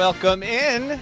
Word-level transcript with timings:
Welcome 0.00 0.42
in. 0.42 0.98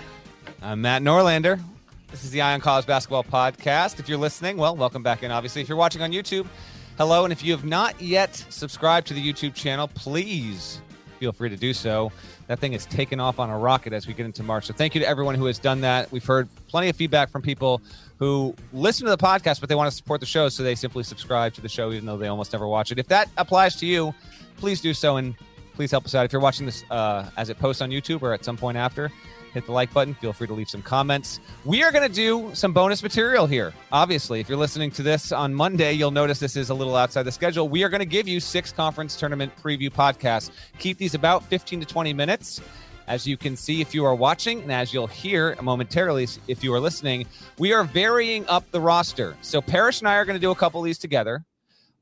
I'm 0.60 0.80
Matt 0.80 1.02
Norlander. 1.02 1.62
This 2.10 2.24
is 2.24 2.32
the 2.32 2.42
Eye 2.42 2.54
on 2.54 2.60
College 2.60 2.84
Basketball 2.84 3.22
Podcast. 3.22 4.00
If 4.00 4.08
you're 4.08 4.18
listening, 4.18 4.56
well, 4.56 4.74
welcome 4.74 5.04
back 5.04 5.22
in, 5.22 5.30
obviously. 5.30 5.62
If 5.62 5.68
you're 5.68 5.78
watching 5.78 6.02
on 6.02 6.10
YouTube, 6.10 6.48
hello. 6.96 7.22
And 7.22 7.32
if 7.32 7.44
you 7.44 7.52
have 7.52 7.64
not 7.64 8.00
yet 8.00 8.34
subscribed 8.48 9.06
to 9.06 9.14
the 9.14 9.22
YouTube 9.22 9.54
channel, 9.54 9.86
please 9.86 10.80
feel 11.20 11.30
free 11.30 11.48
to 11.48 11.56
do 11.56 11.72
so. 11.72 12.10
That 12.48 12.58
thing 12.58 12.72
is 12.72 12.86
taken 12.86 13.20
off 13.20 13.38
on 13.38 13.50
a 13.50 13.56
rocket 13.56 13.92
as 13.92 14.08
we 14.08 14.14
get 14.14 14.26
into 14.26 14.42
March. 14.42 14.66
So 14.66 14.74
thank 14.74 14.96
you 14.96 15.00
to 15.00 15.06
everyone 15.06 15.36
who 15.36 15.44
has 15.44 15.60
done 15.60 15.80
that. 15.82 16.10
We've 16.10 16.24
heard 16.24 16.48
plenty 16.66 16.88
of 16.88 16.96
feedback 16.96 17.30
from 17.30 17.40
people 17.40 17.80
who 18.18 18.52
listen 18.72 19.04
to 19.04 19.10
the 19.12 19.16
podcast, 19.16 19.60
but 19.60 19.68
they 19.68 19.76
want 19.76 19.88
to 19.88 19.96
support 19.96 20.18
the 20.18 20.26
show. 20.26 20.48
So 20.48 20.64
they 20.64 20.74
simply 20.74 21.04
subscribe 21.04 21.54
to 21.54 21.60
the 21.60 21.68
show, 21.68 21.92
even 21.92 22.04
though 22.04 22.16
they 22.16 22.26
almost 22.26 22.52
never 22.52 22.66
watch 22.66 22.90
it. 22.90 22.98
If 22.98 23.06
that 23.06 23.30
applies 23.36 23.76
to 23.76 23.86
you, 23.86 24.12
please 24.56 24.80
do 24.80 24.92
so. 24.92 25.18
And 25.18 25.36
please 25.78 25.92
help 25.92 26.04
us 26.06 26.14
out. 26.16 26.24
If 26.24 26.32
you're 26.32 26.42
watching 26.42 26.66
this 26.66 26.82
uh, 26.90 27.30
as 27.36 27.50
it 27.50 27.58
posts 27.60 27.80
on 27.80 27.90
YouTube 27.90 28.22
or 28.22 28.32
at 28.32 28.44
some 28.44 28.56
point 28.56 28.76
after, 28.76 29.12
hit 29.54 29.64
the 29.64 29.70
like 29.70 29.94
button. 29.94 30.12
Feel 30.12 30.32
free 30.32 30.48
to 30.48 30.52
leave 30.52 30.68
some 30.68 30.82
comments. 30.82 31.38
We 31.64 31.84
are 31.84 31.92
going 31.92 32.02
to 32.02 32.12
do 32.12 32.50
some 32.52 32.72
bonus 32.72 33.00
material 33.00 33.46
here. 33.46 33.72
Obviously, 33.92 34.40
if 34.40 34.48
you're 34.48 34.58
listening 34.58 34.90
to 34.90 35.04
this 35.04 35.30
on 35.30 35.54
Monday, 35.54 35.92
you'll 35.92 36.10
notice 36.10 36.40
this 36.40 36.56
is 36.56 36.70
a 36.70 36.74
little 36.74 36.96
outside 36.96 37.22
the 37.22 37.30
schedule. 37.30 37.68
We 37.68 37.84
are 37.84 37.88
going 37.88 38.00
to 38.00 38.06
give 38.06 38.26
you 38.26 38.40
six 38.40 38.72
conference 38.72 39.14
tournament 39.14 39.52
preview 39.62 39.88
podcasts. 39.88 40.50
Keep 40.80 40.98
these 40.98 41.14
about 41.14 41.44
15 41.44 41.78
to 41.78 41.86
20 41.86 42.12
minutes. 42.12 42.60
As 43.06 43.24
you 43.24 43.36
can 43.36 43.56
see 43.56 43.80
if 43.80 43.94
you 43.94 44.04
are 44.04 44.16
watching, 44.16 44.60
and 44.62 44.72
as 44.72 44.92
you'll 44.92 45.06
hear 45.06 45.56
momentarily 45.62 46.26
if 46.48 46.64
you 46.64 46.74
are 46.74 46.80
listening, 46.80 47.24
we 47.56 47.72
are 47.72 47.84
varying 47.84 48.48
up 48.48 48.68
the 48.72 48.80
roster. 48.80 49.36
So 49.42 49.62
Parrish 49.62 50.00
and 50.00 50.08
I 50.08 50.16
are 50.16 50.24
going 50.24 50.34
to 50.34 50.40
do 50.40 50.50
a 50.50 50.56
couple 50.56 50.80
of 50.80 50.86
these 50.86 50.98
together. 50.98 51.44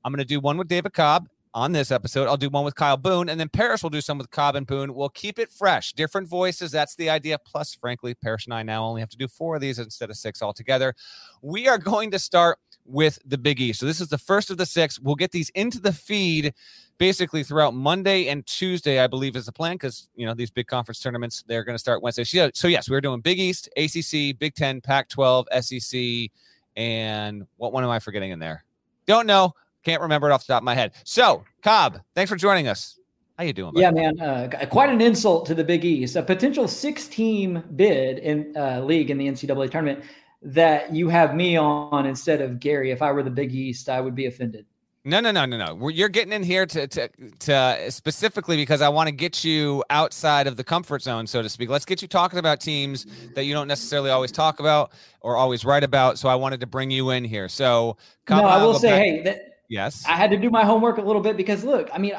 I'm 0.03 0.13
going 0.13 0.19
to 0.19 0.25
do 0.25 0.41
one 0.41 0.57
with 0.57 0.67
David 0.67 0.95
Cobb 0.95 1.29
on 1.57 1.73
this 1.73 1.91
episode. 1.91 2.29
I'll 2.29 2.37
do 2.37 2.51
one 2.51 2.67
with 2.67 2.75
Kyle 2.75 2.99
Boone, 2.99 3.31
and 3.31 3.41
then 3.41 3.49
Parrish 3.49 3.83
will 3.83 3.91
do 3.91 4.03
some 4.03 4.19
with 4.19 4.31
Cobb 4.31 4.57
and 4.57 4.67
Boone. 4.67 4.95
We'll 4.95 5.09
keep 5.09 5.39
it 5.39 5.51
fresh, 5.51 5.95
different 5.95 6.29
voices. 6.29 6.71
That's 6.71 6.95
the 6.97 7.09
idea. 7.09 7.39
Plus, 7.39 7.75
frankly, 7.75 8.15
Parrish 8.15 8.45
and 8.45 8.53
I 8.53 8.63
now 8.63 8.85
only 8.85 9.01
have 9.01 9.09
to 9.09 9.17
do 9.17 9.27
four 9.27 9.55
of 9.55 9.63
these 9.63 9.79
instead 9.79 10.11
of 10.11 10.17
six 10.17 10.43
altogether. 10.43 10.95
We 11.41 11.67
are 11.67 11.79
going 11.79 12.11
to 12.11 12.19
start 12.19 12.59
with 12.85 13.19
the 13.25 13.39
Big 13.39 13.59
East. 13.59 13.81
So 13.81 13.87
this 13.87 14.03
is 14.03 14.09
the 14.09 14.19
first 14.19 14.51
of 14.51 14.59
the 14.59 14.67
six. 14.67 15.01
We'll 15.01 15.15
get 15.15 15.33
these 15.33 15.49
into 15.55 15.81
the 15.81 15.95
feed 15.95 16.53
basically 16.99 17.43
throughout 17.43 17.75
Monday 17.75 18.29
and 18.29 18.47
Tuesday, 18.47 19.01
I 19.01 19.07
believe 19.07 19.35
is 19.35 19.47
the 19.47 19.53
plan 19.53 19.77
because 19.77 20.09
you 20.15 20.27
know 20.27 20.35
these 20.35 20.51
big 20.51 20.67
conference 20.67 21.01
tournaments 21.01 21.43
they're 21.47 21.65
going 21.65 21.75
to 21.75 21.81
start 21.81 22.03
Wednesday. 22.03 22.25
So, 22.55 22.69
yes, 22.69 22.91
we're 22.91 23.01
doing 23.01 23.23
Big 23.23 23.39
East, 23.39 23.69
ACC, 23.77 24.39
Big 24.39 24.55
Ten, 24.55 24.83
Pac-12, 24.83 25.47
SEC, 25.63 26.31
and 26.77 27.47
what 27.57 27.73
one 27.73 27.83
am 27.83 27.91
I 27.91 27.99
forgetting 27.99 28.31
in 28.31 28.39
there? 28.39 28.63
Don't 29.07 29.27
know. 29.27 29.55
Can't 29.87 30.03
remember 30.03 30.29
it 30.29 30.33
off 30.33 30.45
the 30.45 30.53
top 30.53 30.63
of 30.63 30.65
my 30.65 30.75
head. 30.75 30.95
So, 31.05 31.45
Cobb, 31.63 32.01
thanks 32.17 32.29
for 32.29 32.35
joining 32.35 32.67
us. 32.67 32.99
How 33.39 33.45
you 33.45 33.53
doing? 33.53 33.73
Buddy? 33.73 33.83
Yeah, 33.83 33.93
man. 33.93 34.21
Uh, 34.21 34.67
quite 34.69 34.91
an 34.91 35.01
insult 35.01 35.47
to 35.47 35.55
the 35.55 35.63
Big 35.63 35.85
East. 35.85 36.17
A 36.17 36.25
potential 36.25 36.67
six-team 36.67 37.63
bid 37.77 38.19
in 38.19 38.53
uh, 38.57 38.81
league 38.81 39.11
in 39.11 39.17
the 39.17 39.29
NCAA 39.29 39.71
tournament 39.71 40.03
that 40.43 40.93
you 40.93 41.09
have 41.09 41.37
me 41.37 41.57
on 41.57 42.05
instead 42.05 42.41
of 42.41 42.59
Gary. 42.59 42.91
If 42.91 43.01
I 43.01 43.13
were 43.13 43.23
the 43.23 43.31
Big 43.31 43.55
East, 43.55 43.89
I 43.89 44.01
would 44.01 44.17
be 44.17 44.27
offended. 44.27 44.67
No, 45.05 45.21
no, 45.21 45.31
no, 45.31 45.47
no, 45.47 45.57
no. 45.57 45.89
You're 45.89 46.09
getting 46.09 46.33
in 46.33 46.43
here 46.43 46.67
to, 46.67 46.89
to, 46.89 47.09
to 47.39 47.91
specifically 47.93 48.57
because 48.57 48.81
I 48.81 48.89
want 48.89 49.07
to 49.07 49.15
get 49.15 49.45
you 49.45 49.85
outside 49.89 50.49
of 50.49 50.57
the 50.57 50.65
comfort 50.65 51.03
zone, 51.03 51.29
so 51.29 51.43
to 51.43 51.49
speak. 51.49 51.69
Let's 51.69 51.85
get 51.85 52.03
you 52.03 52.09
talking 52.09 52.41
about 52.41 52.61
teams 52.61 53.07
that 53.37 53.45
you 53.45 53.55
don't 53.55 53.69
necessarily 53.69 54.11
always 54.11 54.33
talk 54.33 54.59
about 54.59 54.91
or 55.21 55.37
always 55.37 55.65
write 55.65 55.85
about. 55.85 56.19
So 56.19 56.29
I 56.29 56.35
wanted 56.35 56.59
to 56.59 56.67
bring 56.67 56.91
you 56.91 57.11
in 57.11 57.23
here. 57.23 57.49
So, 57.49 57.97
no, 58.29 58.43
I 58.43 58.61
will 58.61 58.75
say, 58.81 58.89
back. 58.89 58.99
hey, 58.99 59.23
that, 59.23 59.56
Yes. 59.69 60.05
I 60.07 60.13
had 60.13 60.31
to 60.31 60.37
do 60.37 60.51
my 60.51 60.65
homework 60.65 60.99
a 60.99 61.03
little 61.03 61.23
bit 61.23 61.37
because 61.37 61.65
look, 61.65 61.89
I 61.93 61.99
mean, 61.99 62.13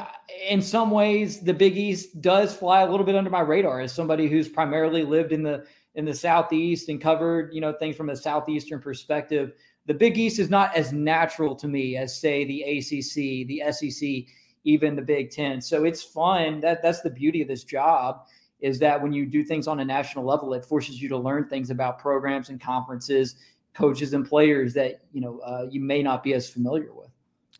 in 0.47 0.61
some 0.61 0.91
ways 0.91 1.39
the 1.39 1.53
Big 1.53 1.77
East 1.77 2.21
does 2.21 2.55
fly 2.55 2.81
a 2.81 2.89
little 2.89 3.05
bit 3.05 3.15
under 3.15 3.29
my 3.29 3.39
radar 3.39 3.79
as 3.79 3.93
somebody 3.93 4.27
who's 4.27 4.49
primarily 4.49 5.03
lived 5.03 5.31
in 5.31 5.43
the 5.43 5.65
in 5.95 6.05
the 6.05 6.13
southeast 6.13 6.89
and 6.89 7.01
covered, 7.01 7.53
you 7.53 7.61
know, 7.61 7.73
things 7.73 7.95
from 7.95 8.09
a 8.09 8.15
southeastern 8.15 8.79
perspective. 8.79 9.53
The 9.87 9.93
Big 9.93 10.17
East 10.17 10.37
is 10.37 10.49
not 10.49 10.75
as 10.75 10.93
natural 10.93 11.55
to 11.55 11.67
me 11.67 11.97
as 11.97 12.19
say 12.19 12.45
the 12.45 12.61
ACC, 12.61 13.47
the 13.47 13.63
SEC, 13.71 14.31
even 14.63 14.95
the 14.95 15.01
Big 15.01 15.31
10. 15.31 15.61
So 15.61 15.85
it's 15.85 16.03
fun. 16.03 16.59
That 16.59 16.83
that's 16.83 17.01
the 17.01 17.09
beauty 17.09 17.41
of 17.41 17.47
this 17.47 17.63
job 17.63 18.27
is 18.59 18.79
that 18.79 19.01
when 19.01 19.13
you 19.13 19.25
do 19.25 19.43
things 19.43 19.67
on 19.67 19.79
a 19.79 19.85
national 19.85 20.25
level, 20.25 20.53
it 20.53 20.65
forces 20.65 21.01
you 21.01 21.07
to 21.09 21.17
learn 21.17 21.47
things 21.47 21.69
about 21.69 21.99
programs 21.99 22.49
and 22.49 22.59
conferences, 22.59 23.35
coaches 23.73 24.13
and 24.13 24.27
players 24.27 24.73
that, 24.73 25.01
you 25.13 25.21
know, 25.21 25.39
uh, 25.39 25.67
you 25.69 25.79
may 25.79 26.01
not 26.01 26.23
be 26.23 26.33
as 26.33 26.49
familiar 26.49 26.93
with. 26.93 27.06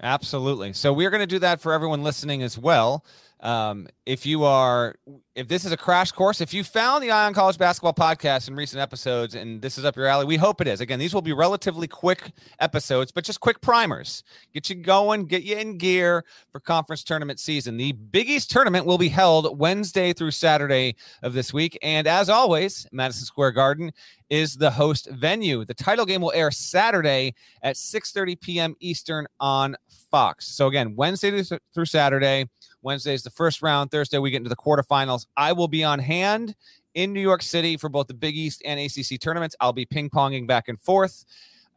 Absolutely. 0.01 0.73
So 0.73 0.93
we're 0.93 1.09
going 1.09 1.21
to 1.21 1.27
do 1.27 1.39
that 1.39 1.59
for 1.59 1.73
everyone 1.73 2.03
listening 2.03 2.43
as 2.43 2.57
well. 2.57 3.03
Um, 3.39 3.87
if 4.05 4.25
you 4.25 4.43
are, 4.43 4.95
if 5.35 5.47
this 5.47 5.63
is 5.63 5.71
a 5.71 5.77
crash 5.77 6.11
course, 6.11 6.41
if 6.41 6.53
you 6.53 6.63
found 6.63 7.03
the 7.03 7.11
Eye 7.11 7.27
on 7.27 7.33
College 7.33 7.57
Basketball 7.57 7.93
Podcast 7.93 8.47
in 8.47 8.55
recent 8.55 8.81
episodes 8.81 9.35
and 9.35 9.61
this 9.61 9.77
is 9.77 9.85
up 9.85 9.95
your 9.95 10.07
alley, 10.07 10.25
we 10.25 10.37
hope 10.37 10.59
it 10.59 10.67
is. 10.67 10.81
Again, 10.81 10.97
these 10.97 11.13
will 11.13 11.21
be 11.21 11.33
relatively 11.33 11.87
quick 11.87 12.31
episodes, 12.59 13.11
but 13.11 13.23
just 13.23 13.39
quick 13.39 13.61
primers. 13.61 14.23
Get 14.53 14.69
you 14.69 14.75
going, 14.75 15.25
get 15.25 15.43
you 15.43 15.55
in 15.55 15.77
gear 15.77 16.25
for 16.51 16.59
conference 16.59 17.03
tournament 17.03 17.39
season. 17.39 17.77
The 17.77 17.91
Big 17.91 18.27
East 18.27 18.49
tournament 18.49 18.87
will 18.87 18.97
be 18.97 19.09
held 19.09 19.59
Wednesday 19.59 20.13
through 20.13 20.31
Saturday 20.31 20.95
of 21.21 21.33
this 21.33 21.53
week. 21.53 21.77
And 21.83 22.07
as 22.07 22.29
always, 22.29 22.87
Madison 22.91 23.25
Square 23.25 23.51
Garden 23.51 23.91
is 24.29 24.55
the 24.55 24.71
host 24.71 25.09
venue. 25.11 25.63
The 25.63 25.73
title 25.73 26.05
game 26.05 26.21
will 26.21 26.33
air 26.33 26.51
Saturday 26.51 27.35
at 27.61 27.75
6:30 27.75 28.39
p.m. 28.41 28.75
Eastern 28.79 29.27
on 29.39 29.75
Fox. 30.11 30.47
So 30.47 30.67
again, 30.67 30.95
Wednesday 30.95 31.43
through 31.73 31.85
Saturday. 31.85 32.47
Wednesday 32.87 33.13
is 33.13 33.21
the 33.21 33.29
first 33.29 33.61
round. 33.61 33.91
Thursday 33.91 34.17
we 34.17 34.31
get 34.31 34.37
into 34.37 34.49
the 34.49 34.55
quarterfinals. 34.55 35.25
I 35.35 35.51
will 35.51 35.67
be 35.67 35.83
on 35.83 35.99
hand 35.99 36.55
in 36.93 37.11
New 37.11 37.19
York 37.19 37.43
City 37.43 37.75
for 37.75 37.89
both 37.89 38.07
the 38.07 38.13
Big 38.13 38.37
East 38.37 38.61
and 38.63 38.79
ACC 38.79 39.19
tournaments. 39.19 39.57
I'll 39.59 39.73
be 39.73 39.85
ping 39.85 40.09
ponging 40.09 40.47
back 40.47 40.69
and 40.69 40.79
forth. 40.79 41.25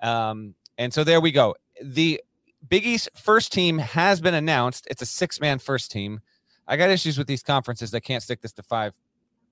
Um, 0.01 0.55
and 0.79 0.95
so 0.95 1.03
there 1.03 1.21
we 1.21 1.33
go. 1.33 1.57
The 1.83 2.21
Big 2.69 2.87
East 2.87 3.09
first 3.17 3.53
team 3.53 3.79
has 3.79 4.21
been 4.21 4.35
announced. 4.35 4.87
It's 4.89 5.03
a 5.03 5.07
six 5.07 5.41
man 5.41 5.59
first 5.59 5.91
team. 5.91 6.21
I 6.69 6.77
got 6.77 6.91
issues 6.91 7.19
with 7.19 7.27
these 7.27 7.43
conferences. 7.43 7.91
They 7.91 8.01
can't 8.01 8.23
stick 8.23 8.41
this 8.41 8.53
to 8.53 8.63
five 8.63 8.95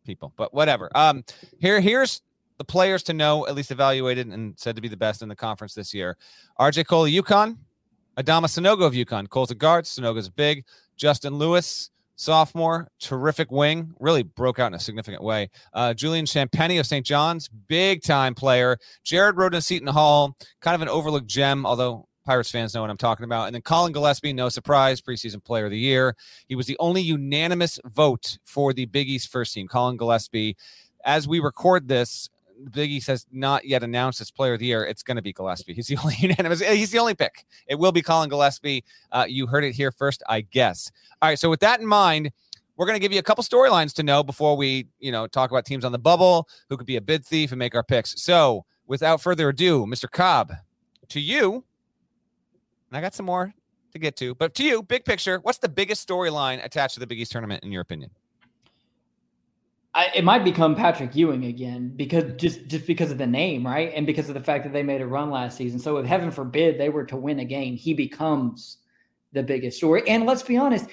people, 0.06 0.32
but 0.36 0.54
whatever. 0.54 0.92
Um, 0.94 1.24
here, 1.58 1.80
here's 1.80 2.22
the 2.58 2.64
players 2.64 3.02
to 3.04 3.12
know, 3.12 3.48
at 3.48 3.56
least 3.56 3.72
evaluated 3.72 4.28
and 4.28 4.56
said 4.56 4.76
to 4.76 4.82
be 4.82 4.88
the 4.88 4.96
best 4.96 5.22
in 5.22 5.28
the 5.28 5.34
conference 5.34 5.74
this 5.74 5.92
year. 5.92 6.16
RJ 6.60 6.86
Cole, 6.86 7.06
UConn. 7.06 7.56
Adama 8.18 8.46
Sanogo 8.46 8.84
of 8.84 8.94
UConn. 8.94 9.28
Cole's 9.28 9.50
a 9.50 9.54
guard. 9.54 9.84
Sanogo's 9.84 10.28
big. 10.28 10.64
Justin 10.96 11.36
Lewis, 11.36 11.90
sophomore, 12.16 12.88
terrific 12.98 13.52
wing, 13.52 13.92
really 14.00 14.24
broke 14.24 14.58
out 14.58 14.66
in 14.66 14.74
a 14.74 14.80
significant 14.80 15.22
way. 15.22 15.48
Uh, 15.72 15.94
Julian 15.94 16.26
Champagnie 16.26 16.80
of 16.80 16.86
St. 16.86 17.06
John's, 17.06 17.48
big 17.48 18.02
time 18.02 18.34
player. 18.34 18.76
Jared 19.04 19.36
Rhoden 19.36 19.62
Seton 19.62 19.86
Hall, 19.86 20.36
kind 20.60 20.74
of 20.74 20.82
an 20.82 20.88
overlooked 20.88 21.28
gem, 21.28 21.64
although 21.64 22.08
Pirates 22.26 22.50
fans 22.50 22.74
know 22.74 22.80
what 22.80 22.90
I'm 22.90 22.96
talking 22.96 23.24
about. 23.24 23.46
And 23.46 23.54
then 23.54 23.62
Colin 23.62 23.92
Gillespie, 23.92 24.32
no 24.32 24.48
surprise, 24.48 25.00
preseason 25.00 25.42
player 25.42 25.66
of 25.66 25.70
the 25.70 25.78
year. 25.78 26.16
He 26.48 26.56
was 26.56 26.66
the 26.66 26.76
only 26.80 27.00
unanimous 27.00 27.78
vote 27.86 28.36
for 28.44 28.72
the 28.72 28.86
Big 28.86 29.08
East 29.08 29.30
first 29.30 29.54
team. 29.54 29.68
Colin 29.68 29.96
Gillespie. 29.96 30.56
As 31.04 31.28
we 31.28 31.38
record 31.38 31.86
this, 31.86 32.28
Big 32.72 33.02
says 33.02 33.26
not 33.30 33.64
yet 33.64 33.82
announced 33.82 34.18
his 34.18 34.30
player 34.30 34.54
of 34.54 34.58
the 34.58 34.66
year. 34.66 34.84
It's 34.84 35.02
going 35.02 35.16
to 35.16 35.22
be 35.22 35.32
Gillespie. 35.32 35.74
He's 35.74 35.86
the 35.86 35.96
only 36.02 36.16
unanimous. 36.18 36.60
He's 36.60 36.90
the 36.90 36.98
only 36.98 37.14
pick. 37.14 37.44
It 37.66 37.78
will 37.78 37.92
be 37.92 38.02
Colin 38.02 38.28
Gillespie. 38.28 38.84
Uh, 39.12 39.26
you 39.28 39.46
heard 39.46 39.64
it 39.64 39.72
here 39.72 39.92
first, 39.92 40.22
I 40.28 40.42
guess. 40.42 40.90
All 41.22 41.28
right. 41.28 41.38
So 41.38 41.50
with 41.50 41.60
that 41.60 41.80
in 41.80 41.86
mind, 41.86 42.30
we're 42.76 42.86
going 42.86 42.96
to 42.96 43.00
give 43.00 43.12
you 43.12 43.18
a 43.18 43.22
couple 43.22 43.42
storylines 43.42 43.92
to 43.94 44.02
know 44.02 44.22
before 44.22 44.56
we, 44.56 44.86
you 45.00 45.10
know, 45.10 45.26
talk 45.26 45.50
about 45.50 45.64
teams 45.64 45.84
on 45.84 45.92
the 45.92 45.98
bubble, 45.98 46.48
who 46.68 46.76
could 46.76 46.86
be 46.86 46.96
a 46.96 47.00
bid 47.00 47.26
thief, 47.26 47.50
and 47.50 47.58
make 47.58 47.74
our 47.74 47.82
picks. 47.82 48.22
So, 48.22 48.64
without 48.86 49.20
further 49.20 49.48
ado, 49.48 49.84
Mr. 49.84 50.08
Cobb, 50.08 50.52
to 51.08 51.20
you, 51.20 51.64
and 52.88 52.96
I 52.96 53.00
got 53.00 53.14
some 53.14 53.26
more 53.26 53.52
to 53.92 53.98
get 53.98 54.16
to, 54.18 54.34
but 54.36 54.54
to 54.54 54.62
you, 54.62 54.82
big 54.82 55.04
picture, 55.04 55.40
what's 55.42 55.58
the 55.58 55.68
biggest 55.68 56.06
storyline 56.08 56.64
attached 56.64 56.94
to 56.94 57.00
the 57.00 57.06
Big 57.06 57.18
East 57.18 57.32
tournament 57.32 57.64
in 57.64 57.72
your 57.72 57.82
opinion? 57.82 58.10
I, 59.98 60.12
it 60.14 60.22
might 60.22 60.44
become 60.44 60.76
Patrick 60.76 61.16
Ewing 61.16 61.46
again 61.46 61.92
because 61.96 62.22
mm-hmm. 62.22 62.36
just 62.36 62.68
just 62.68 62.86
because 62.86 63.10
of 63.10 63.18
the 63.18 63.26
name, 63.26 63.66
right, 63.66 63.92
and 63.96 64.06
because 64.06 64.28
of 64.28 64.34
the 64.34 64.40
fact 64.40 64.62
that 64.62 64.72
they 64.72 64.84
made 64.84 65.00
a 65.00 65.06
run 65.06 65.28
last 65.28 65.56
season. 65.56 65.80
So, 65.80 65.96
if 65.96 66.06
heaven 66.06 66.30
forbid 66.30 66.78
they 66.78 66.88
were 66.88 67.04
to 67.06 67.16
win 67.16 67.40
a 67.40 67.44
game, 67.44 67.74
he 67.74 67.94
becomes 67.94 68.76
the 69.32 69.42
biggest 69.42 69.76
story. 69.76 70.08
And 70.08 70.24
let's 70.24 70.44
be 70.44 70.56
honest, 70.56 70.86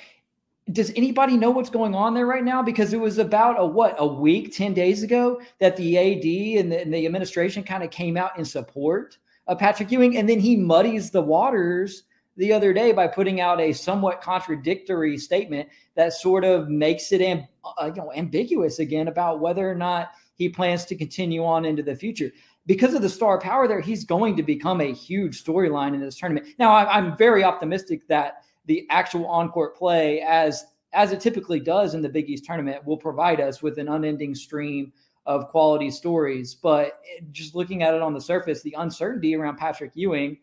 does 0.71 0.91
anybody 0.95 1.37
know 1.37 1.51
what's 1.51 1.69
going 1.69 1.93
on 1.93 2.15
there 2.15 2.25
right 2.25 2.43
now? 2.43 2.63
Because 2.63 2.93
it 2.93 2.99
was 2.99 3.19
about 3.19 3.59
a 3.59 3.65
what 3.65 3.95
a 3.99 4.07
week, 4.07 4.55
ten 4.55 4.73
days 4.73 5.03
ago 5.03 5.39
that 5.59 5.77
the 5.77 5.99
AD 5.99 6.59
and 6.59 6.71
the, 6.71 6.81
and 6.81 6.91
the 6.91 7.05
administration 7.05 7.61
kind 7.61 7.83
of 7.83 7.91
came 7.91 8.17
out 8.17 8.35
in 8.39 8.43
support 8.43 9.19
of 9.45 9.59
Patrick 9.59 9.91
Ewing, 9.91 10.17
and 10.17 10.27
then 10.27 10.39
he 10.39 10.55
muddies 10.55 11.11
the 11.11 11.21
waters 11.21 12.05
the 12.37 12.51
other 12.51 12.73
day 12.73 12.91
by 12.91 13.07
putting 13.07 13.41
out 13.41 13.61
a 13.61 13.73
somewhat 13.73 14.21
contradictory 14.21 15.17
statement 15.17 15.69
that 15.95 16.13
sort 16.13 16.43
of 16.43 16.69
makes 16.69 17.11
it 17.11 17.21
uh, 17.21 17.85
you 17.87 18.01
know 18.01 18.11
ambiguous 18.13 18.79
again 18.79 19.07
about 19.07 19.39
whether 19.39 19.69
or 19.69 19.75
not 19.75 20.11
he 20.35 20.49
plans 20.49 20.85
to 20.85 20.95
continue 20.95 21.43
on 21.45 21.65
into 21.65 21.83
the 21.83 21.95
future. 21.95 22.31
Because 22.65 22.93
of 22.93 23.01
the 23.01 23.09
star 23.09 23.39
power 23.39 23.67
there, 23.67 23.79
he's 23.79 24.03
going 24.03 24.35
to 24.35 24.43
become 24.43 24.81
a 24.81 24.91
huge 24.91 25.43
storyline 25.43 25.93
in 25.93 26.01
this 26.01 26.17
tournament. 26.17 26.47
Now, 26.57 26.73
I'm 26.75 27.15
very 27.15 27.43
optimistic 27.43 28.07
that 28.07 28.43
the 28.65 28.87
actual 28.89 29.27
on-court 29.27 29.77
play, 29.77 30.21
as 30.21 30.65
as 30.93 31.11
it 31.11 31.19
typically 31.19 31.59
does 31.59 31.93
in 31.93 32.01
the 32.01 32.09
Big 32.09 32.29
East 32.29 32.45
tournament, 32.45 32.85
will 32.85 32.97
provide 32.97 33.39
us 33.39 33.61
with 33.61 33.77
an 33.77 33.89
unending 33.89 34.33
stream 34.33 34.91
of 35.25 35.47
quality 35.49 35.91
stories. 35.91 36.55
But 36.55 36.99
just 37.31 37.55
looking 37.55 37.83
at 37.83 37.93
it 37.93 38.01
on 38.01 38.13
the 38.13 38.21
surface, 38.21 38.61
the 38.61 38.75
uncertainty 38.77 39.35
around 39.35 39.57
Patrick 39.57 39.91
Ewing 39.95 40.37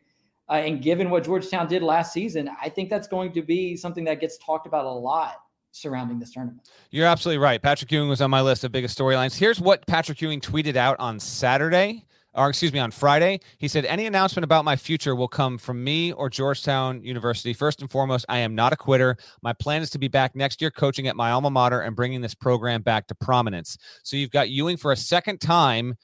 uh, 0.49 0.55
and 0.55 0.83
given 0.83 1.11
what 1.11 1.25
Georgetown 1.25 1.69
did 1.69 1.83
last 1.83 2.13
season, 2.13 2.51
I 2.61 2.69
think 2.69 2.91
that's 2.91 3.09
going 3.09 3.33
to 3.33 3.43
be 3.43 3.77
something 3.77 4.05
that 4.05 4.21
gets 4.21 4.39
talked 4.39 4.67
about 4.67 4.85
a 4.85 4.91
lot 4.91 5.37
surrounding 5.73 6.19
this 6.19 6.33
tournament. 6.33 6.69
You're 6.91 7.07
absolutely 7.07 7.39
right. 7.39 7.61
Patrick 7.61 7.91
Ewing 7.91 8.09
was 8.09 8.21
on 8.21 8.31
my 8.31 8.43
list 8.43 8.65
of 8.65 8.73
biggest 8.73 8.99
storylines. 8.99 9.37
Here's 9.37 9.61
what 9.61 9.87
Patrick 9.87 10.21
Ewing 10.21 10.41
tweeted 10.41 10.77
out 10.77 10.97
on 11.01 11.19
Saturday, 11.19 12.05
or 12.35 12.49
excuse 12.49 12.73
me, 12.73 12.79
on 12.79 12.91
Friday. 12.91 13.41
He 13.59 13.69
said, 13.69 13.87
Any 13.87 14.07
announcement 14.07 14.45
about 14.45 14.65
my 14.65 14.77
future 14.77 15.17
will 15.17 15.29
come 15.29 15.57
from 15.57 15.83
me 15.83 16.13
or 16.13 16.29
Georgetown 16.29 17.03
University. 17.03 17.55
First 17.55 17.81
and 17.81 17.91
foremost, 17.91 18.27
I 18.29 18.39
am 18.39 18.55
not 18.55 18.73
a 18.73 18.77
quitter. 18.77 19.17
My 19.43 19.53
plan 19.55 19.81
is 19.81 19.91
to 19.91 19.99
be 19.99 20.09
back 20.09 20.37
next 20.37 20.61
year 20.61 20.71
coaching 20.71 21.09
at 21.09 21.17
my 21.17 21.31
alma 21.31 21.51
mater 21.51 21.81
and 21.81 21.97
bringing 21.97 22.21
this 22.21 22.35
program 22.35 22.83
back 22.83 23.07
to 23.09 23.15
prominence. 23.15 23.79
So 24.03 24.17
you've 24.17 24.31
got 24.31 24.51
Ewing 24.51 24.77
for 24.77 24.93
a 24.93 24.97
second 24.97 25.41
time 25.41 25.95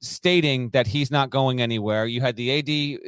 stating 0.00 0.70
that 0.70 0.86
he's 0.86 1.10
not 1.10 1.30
going 1.30 1.60
anywhere. 1.60 2.06
You 2.06 2.20
had 2.20 2.36
the 2.36 2.58
AD 2.58 3.00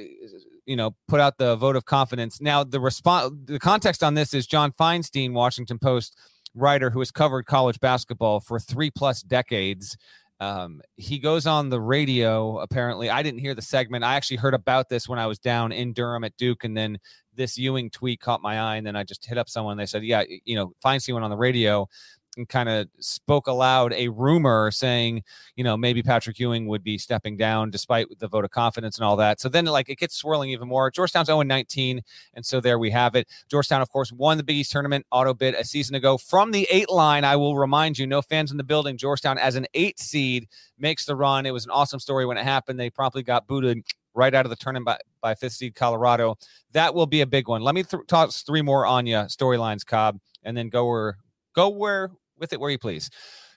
you 0.66 0.76
know 0.76 0.94
put 1.08 1.20
out 1.20 1.38
the 1.38 1.56
vote 1.56 1.76
of 1.76 1.84
confidence. 1.84 2.40
Now 2.40 2.64
the 2.64 2.80
response 2.80 3.32
the 3.44 3.58
context 3.58 4.02
on 4.02 4.14
this 4.14 4.34
is 4.34 4.46
john 4.46 4.72
feinstein 4.72 5.32
washington 5.32 5.78
post 5.78 6.16
writer 6.54 6.90
who 6.90 6.98
has 6.98 7.10
covered 7.10 7.46
college 7.46 7.78
basketball 7.80 8.40
for 8.40 8.58
three 8.58 8.90
plus 8.90 9.22
decades. 9.22 9.96
Um, 10.38 10.82
he 10.96 11.18
goes 11.18 11.46
on 11.46 11.70
the 11.70 11.80
radio 11.80 12.58
apparently. 12.58 13.08
I 13.08 13.22
didn't 13.22 13.40
hear 13.40 13.54
the 13.54 13.62
segment. 13.62 14.04
I 14.04 14.14
actually 14.16 14.36
heard 14.36 14.54
about 14.54 14.88
this 14.88 15.08
when 15.08 15.18
i 15.18 15.26
was 15.26 15.38
down 15.38 15.72
in 15.72 15.92
durham 15.92 16.24
at 16.24 16.36
duke 16.36 16.64
and 16.64 16.76
then 16.76 16.98
this 17.34 17.56
ewing 17.56 17.90
tweet 17.90 18.20
caught 18.20 18.42
my 18.42 18.58
eye 18.58 18.76
and 18.76 18.86
then 18.86 18.96
i 18.96 19.04
just 19.04 19.24
hit 19.24 19.38
up 19.38 19.48
someone. 19.48 19.76
They 19.76 19.86
said 19.86 20.04
yeah 20.04 20.24
you 20.44 20.56
know 20.56 20.72
feinstein 20.84 21.14
went 21.14 21.24
on 21.24 21.30
the 21.30 21.36
radio 21.36 21.88
and 22.36 22.48
kind 22.48 22.68
of 22.68 22.88
spoke 23.00 23.46
aloud 23.46 23.92
a 23.92 24.08
rumor 24.08 24.70
saying, 24.70 25.22
you 25.56 25.64
know, 25.64 25.76
maybe 25.76 26.02
Patrick 26.02 26.38
Ewing 26.38 26.66
would 26.66 26.82
be 26.82 26.98
stepping 26.98 27.36
down 27.36 27.70
despite 27.70 28.06
the 28.18 28.28
vote 28.28 28.44
of 28.44 28.50
confidence 28.50 28.98
and 28.98 29.04
all 29.04 29.16
that. 29.16 29.40
So 29.40 29.48
then, 29.48 29.64
like, 29.66 29.88
it 29.88 29.98
gets 29.98 30.16
swirling 30.16 30.50
even 30.50 30.68
more. 30.68 30.90
Georgetown's 30.90 31.26
0 31.26 31.42
19. 31.42 32.02
And 32.34 32.44
so 32.44 32.60
there 32.60 32.78
we 32.78 32.90
have 32.90 33.14
it. 33.14 33.28
Georgetown, 33.50 33.82
of 33.82 33.90
course, 33.90 34.12
won 34.12 34.36
the 34.36 34.44
Big 34.44 34.56
East 34.56 34.72
tournament 34.72 35.06
auto 35.10 35.34
bid 35.34 35.54
a 35.54 35.64
season 35.64 35.94
ago 35.94 36.18
from 36.18 36.50
the 36.50 36.66
eight 36.70 36.90
line. 36.90 37.24
I 37.24 37.36
will 37.36 37.56
remind 37.56 37.98
you, 37.98 38.06
no 38.06 38.22
fans 38.22 38.50
in 38.50 38.56
the 38.56 38.64
building. 38.64 38.96
Georgetown, 38.96 39.38
as 39.38 39.56
an 39.56 39.66
eight 39.74 39.98
seed, 39.98 40.48
makes 40.78 41.06
the 41.06 41.16
run. 41.16 41.46
It 41.46 41.52
was 41.52 41.64
an 41.64 41.70
awesome 41.70 42.00
story 42.00 42.26
when 42.26 42.36
it 42.36 42.44
happened. 42.44 42.78
They 42.78 42.90
promptly 42.90 43.22
got 43.22 43.46
booted 43.46 43.82
right 44.16 44.34
out 44.34 44.46
of 44.46 44.50
the 44.50 44.56
tournament 44.56 44.86
by, 44.86 44.98
by 45.20 45.34
fifth 45.34 45.52
seed 45.52 45.74
Colorado. 45.74 46.36
That 46.72 46.94
will 46.94 47.06
be 47.06 47.20
a 47.20 47.26
big 47.26 47.48
one. 47.48 47.62
Let 47.62 47.74
me 47.74 47.82
th- 47.82 48.06
toss 48.08 48.42
three 48.42 48.62
more 48.62 48.86
on 48.86 49.06
you 49.06 49.16
storylines, 49.16 49.84
Cobb, 49.86 50.18
and 50.42 50.56
then 50.56 50.68
go 50.68 50.88
where 50.88 51.18
go 51.54 51.68
where 51.68 52.10
with 52.38 52.52
it 52.52 52.60
where 52.60 52.70
you 52.70 52.78
please. 52.78 53.10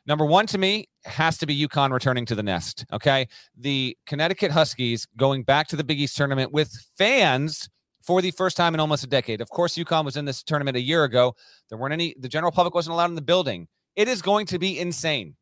Number 0.05 0.25
one 0.25 0.47
to 0.47 0.57
me 0.57 0.87
has 1.05 1.37
to 1.37 1.45
be 1.45 1.67
UConn 1.67 1.91
returning 1.91 2.25
to 2.27 2.35
the 2.35 2.43
nest. 2.43 2.85
Okay. 2.91 3.27
The 3.57 3.97
Connecticut 4.05 4.51
Huskies 4.51 5.07
going 5.17 5.43
back 5.43 5.67
to 5.67 5.75
the 5.75 5.83
Big 5.83 5.99
East 5.99 6.17
tournament 6.17 6.51
with 6.51 6.71
fans 6.97 7.69
for 8.01 8.21
the 8.21 8.31
first 8.31 8.57
time 8.57 8.73
in 8.73 8.79
almost 8.79 9.03
a 9.03 9.07
decade. 9.07 9.41
Of 9.41 9.49
course, 9.49 9.75
UConn 9.75 10.05
was 10.05 10.17
in 10.17 10.25
this 10.25 10.41
tournament 10.41 10.77
a 10.77 10.81
year 10.81 11.03
ago. 11.03 11.35
There 11.69 11.77
weren't 11.77 11.93
any, 11.93 12.15
the 12.19 12.29
general 12.29 12.51
public 12.51 12.73
wasn't 12.73 12.93
allowed 12.93 13.09
in 13.09 13.15
the 13.15 13.21
building. 13.21 13.67
It 13.95 14.07
is 14.07 14.21
going 14.21 14.45
to 14.47 14.59
be 14.59 14.79
insane. 14.79 15.35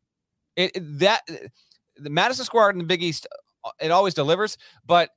It, 0.56 0.72
that 0.98 1.22
the 1.96 2.10
Madison 2.10 2.44
Square 2.44 2.64
Garden, 2.64 2.78
the 2.80 2.86
Big 2.86 3.02
East, 3.02 3.26
uh, 3.64 3.70
it 3.80 3.90
always 3.90 4.12
delivers, 4.12 4.58
but 4.84 5.10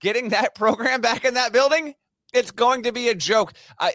getting 0.00 0.28
that 0.30 0.54
program 0.54 1.00
back 1.00 1.24
in 1.24 1.34
that 1.34 1.52
building, 1.52 1.94
it's 2.32 2.50
going 2.50 2.84
to 2.84 2.92
be 2.92 3.08
a 3.08 3.14
joke. 3.14 3.52
I 3.78 3.92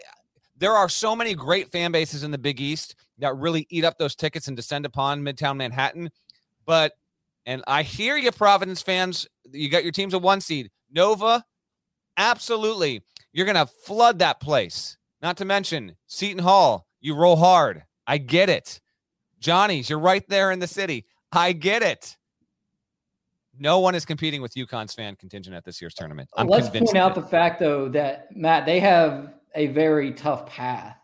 there 0.56 0.72
are 0.72 0.88
so 0.88 1.14
many 1.14 1.34
great 1.34 1.70
fan 1.70 1.92
bases 1.92 2.24
in 2.24 2.32
the 2.32 2.38
Big 2.38 2.60
East 2.60 2.96
that 3.18 3.36
really 3.36 3.66
eat 3.70 3.84
up 3.84 3.98
those 3.98 4.14
tickets 4.14 4.48
and 4.48 4.56
descend 4.56 4.86
upon 4.86 5.22
Midtown 5.22 5.56
Manhattan. 5.56 6.10
But, 6.66 6.92
and 7.46 7.62
I 7.66 7.82
hear 7.82 8.16
you, 8.16 8.30
Providence 8.32 8.82
fans, 8.82 9.26
you 9.52 9.68
got 9.68 9.82
your 9.82 9.92
teams 9.92 10.14
a 10.14 10.18
one 10.18 10.40
seed. 10.40 10.70
Nova, 10.90 11.44
absolutely. 12.16 13.02
You're 13.32 13.46
going 13.46 13.56
to 13.56 13.66
flood 13.66 14.18
that 14.20 14.40
place. 14.40 14.96
Not 15.20 15.36
to 15.38 15.44
mention 15.44 15.96
Seton 16.06 16.42
Hall, 16.42 16.86
you 17.00 17.14
roll 17.14 17.36
hard. 17.36 17.84
I 18.06 18.18
get 18.18 18.48
it. 18.48 18.80
Johnny's, 19.40 19.90
you're 19.90 19.98
right 19.98 20.26
there 20.28 20.50
in 20.50 20.58
the 20.58 20.66
city. 20.66 21.06
I 21.32 21.52
get 21.52 21.82
it. 21.82 22.16
No 23.58 23.80
one 23.80 23.94
is 23.94 24.04
competing 24.04 24.40
with 24.40 24.54
UConn's 24.54 24.94
fan 24.94 25.16
contingent 25.16 25.54
at 25.56 25.64
this 25.64 25.80
year's 25.80 25.94
tournament. 25.94 26.28
I'm 26.36 26.46
Let's 26.46 26.68
point 26.68 26.96
out 26.96 27.14
the 27.14 27.22
fact, 27.22 27.58
though, 27.58 27.88
that 27.88 28.34
Matt, 28.36 28.66
they 28.66 28.78
have 28.78 29.34
a 29.54 29.66
very 29.68 30.12
tough 30.12 30.46
path 30.46 30.97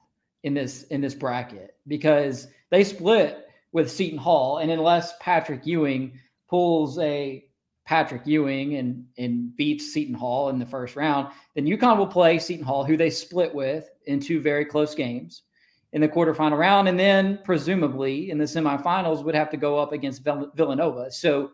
in 0.44 0.54
this 0.54 0.84
in 0.84 1.00
this 1.00 1.14
bracket 1.14 1.74
because 1.88 2.46
they 2.70 2.84
split 2.84 3.48
with 3.72 3.90
Seton 3.90 4.18
Hall, 4.18 4.58
and 4.58 4.70
unless 4.70 5.14
Patrick 5.20 5.66
Ewing 5.66 6.18
pulls 6.48 6.98
a 7.00 7.44
Patrick 7.84 8.26
Ewing 8.26 8.76
and 8.76 9.04
and 9.18 9.56
beats 9.56 9.92
Seton 9.92 10.14
Hall 10.14 10.50
in 10.50 10.58
the 10.58 10.66
first 10.66 10.94
round, 10.94 11.28
then 11.54 11.66
UConn 11.66 11.98
will 11.98 12.06
play 12.06 12.38
Seton 12.38 12.64
Hall, 12.64 12.84
who 12.84 12.96
they 12.96 13.10
split 13.10 13.52
with 13.52 13.88
in 14.06 14.20
two 14.20 14.40
very 14.40 14.64
close 14.64 14.94
games 14.94 15.42
in 15.92 16.00
the 16.00 16.08
quarterfinal 16.08 16.58
round, 16.58 16.88
and 16.88 16.98
then 16.98 17.38
presumably 17.44 18.30
in 18.30 18.38
the 18.38 18.44
semifinals 18.44 19.24
would 19.24 19.34
have 19.34 19.50
to 19.50 19.56
go 19.56 19.78
up 19.78 19.92
against 19.92 20.24
Villanova. 20.24 21.10
So 21.10 21.52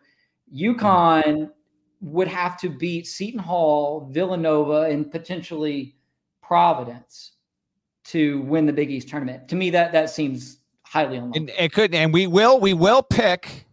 UConn 0.55 1.51
would 2.01 2.29
have 2.29 2.59
to 2.61 2.71
beat 2.71 3.07
Seton 3.07 3.39
Hall, 3.39 4.09
Villanova, 4.11 4.83
and 4.83 5.11
potentially 5.11 5.97
Providence 6.43 7.33
to 8.11 8.41
win 8.43 8.67
the 8.67 8.73
Big 8.73 8.91
East 8.91 9.09
tournament. 9.09 9.49
To 9.49 9.57
me, 9.57 9.71
that 9.71 9.93
that 9.93 10.11
seems 10.11 10.59
highly 10.83 11.17
unlikely. 11.17 11.41
And 11.41 11.51
it 11.59 11.73
could, 11.73 11.95
and 11.95 12.13
we 12.13 12.27
will, 12.27 12.59
we 12.61 12.73
will 12.75 13.03
pick. 13.03 13.67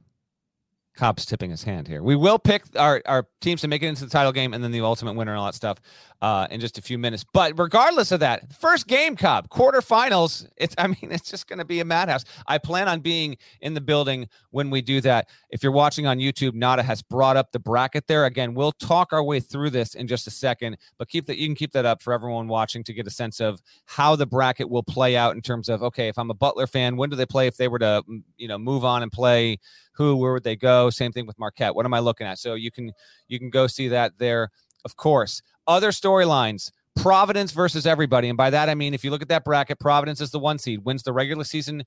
Cobb's 0.95 1.25
tipping 1.25 1.51
his 1.51 1.63
hand 1.63 1.87
here. 1.87 2.01
We 2.01 2.15
will 2.15 2.39
pick 2.39 2.63
our, 2.75 3.01
our 3.05 3.27
teams 3.39 3.61
to 3.61 3.67
make 3.67 3.83
it 3.83 3.87
into 3.87 4.03
the 4.03 4.09
title 4.09 4.31
game 4.31 4.53
and 4.53 4.63
then 4.63 4.71
the 4.71 4.81
ultimate 4.81 5.13
winner 5.13 5.31
and 5.31 5.39
all 5.39 5.45
that 5.45 5.55
stuff 5.55 5.79
uh, 6.21 6.47
in 6.49 6.59
just 6.59 6.77
a 6.77 6.81
few 6.81 6.97
minutes. 6.97 7.23
But 7.33 7.57
regardless 7.57 8.11
of 8.11 8.19
that, 8.21 8.53
first 8.53 8.87
game, 8.87 9.15
Cobb, 9.15 9.49
quarterfinals. 9.49 10.47
It's 10.57 10.75
I 10.77 10.87
mean, 10.87 10.97
it's 11.01 11.29
just 11.29 11.47
going 11.47 11.59
to 11.59 11.65
be 11.65 11.79
a 11.79 11.85
madhouse. 11.85 12.25
I 12.47 12.57
plan 12.57 12.87
on 12.87 12.99
being 12.99 13.37
in 13.61 13.73
the 13.73 13.81
building 13.81 14.27
when 14.51 14.69
we 14.69 14.81
do 14.81 15.01
that. 15.01 15.29
If 15.49 15.63
you're 15.63 15.71
watching 15.71 16.07
on 16.07 16.17
YouTube, 16.17 16.53
Nada 16.53 16.83
has 16.83 17.01
brought 17.01 17.37
up 17.37 17.51
the 17.51 17.59
bracket 17.59 18.07
there. 18.07 18.25
Again, 18.25 18.53
we'll 18.53 18.71
talk 18.71 19.13
our 19.13 19.23
way 19.23 19.39
through 19.39 19.69
this 19.69 19.95
in 19.95 20.07
just 20.07 20.27
a 20.27 20.31
second, 20.31 20.77
but 20.97 21.07
keep 21.07 21.25
that 21.27 21.37
you 21.37 21.47
can 21.47 21.55
keep 21.55 21.71
that 21.73 21.85
up 21.85 22.01
for 22.01 22.13
everyone 22.13 22.47
watching 22.47 22.83
to 22.85 22.93
get 22.93 23.07
a 23.07 23.11
sense 23.11 23.39
of 23.39 23.61
how 23.85 24.15
the 24.15 24.25
bracket 24.25 24.69
will 24.69 24.83
play 24.83 25.15
out 25.15 25.35
in 25.35 25.41
terms 25.41 25.69
of 25.69 25.83
okay, 25.83 26.07
if 26.07 26.17
I'm 26.17 26.31
a 26.31 26.35
Butler 26.35 26.67
fan, 26.67 26.97
when 26.97 27.09
do 27.09 27.15
they 27.15 27.25
play? 27.25 27.47
If 27.47 27.57
they 27.57 27.67
were 27.67 27.79
to 27.79 28.03
you 28.37 28.47
know 28.47 28.57
move 28.57 28.83
on 28.83 29.03
and 29.03 29.11
play, 29.11 29.59
who 29.93 30.15
where 30.15 30.33
would 30.33 30.43
they 30.43 30.55
go? 30.55 30.89
Same 30.89 31.11
thing 31.11 31.25
with 31.25 31.37
Marquette. 31.39 31.75
What 31.75 31.85
am 31.85 31.93
I 31.93 31.99
looking 31.99 32.27
at? 32.27 32.39
So 32.39 32.55
you 32.55 32.71
can 32.71 32.91
you 33.27 33.39
can 33.39 33.49
go 33.49 33.67
see 33.67 33.87
that 33.89 34.17
there. 34.17 34.49
Of 34.85 34.95
course, 34.95 35.41
other 35.67 35.91
storylines 35.91 36.71
Providence 36.95 37.51
versus 37.51 37.85
everybody. 37.85 38.27
And 38.29 38.37
by 38.37 38.49
that, 38.49 38.69
I 38.69 38.75
mean, 38.75 38.93
if 38.93 39.03
you 39.03 39.11
look 39.11 39.21
at 39.21 39.29
that 39.29 39.45
bracket, 39.45 39.79
Providence 39.79 40.19
is 40.19 40.31
the 40.31 40.39
one 40.39 40.57
seed, 40.57 40.83
wins 40.83 41.03
the 41.03 41.13
regular 41.13 41.43
season 41.43 41.83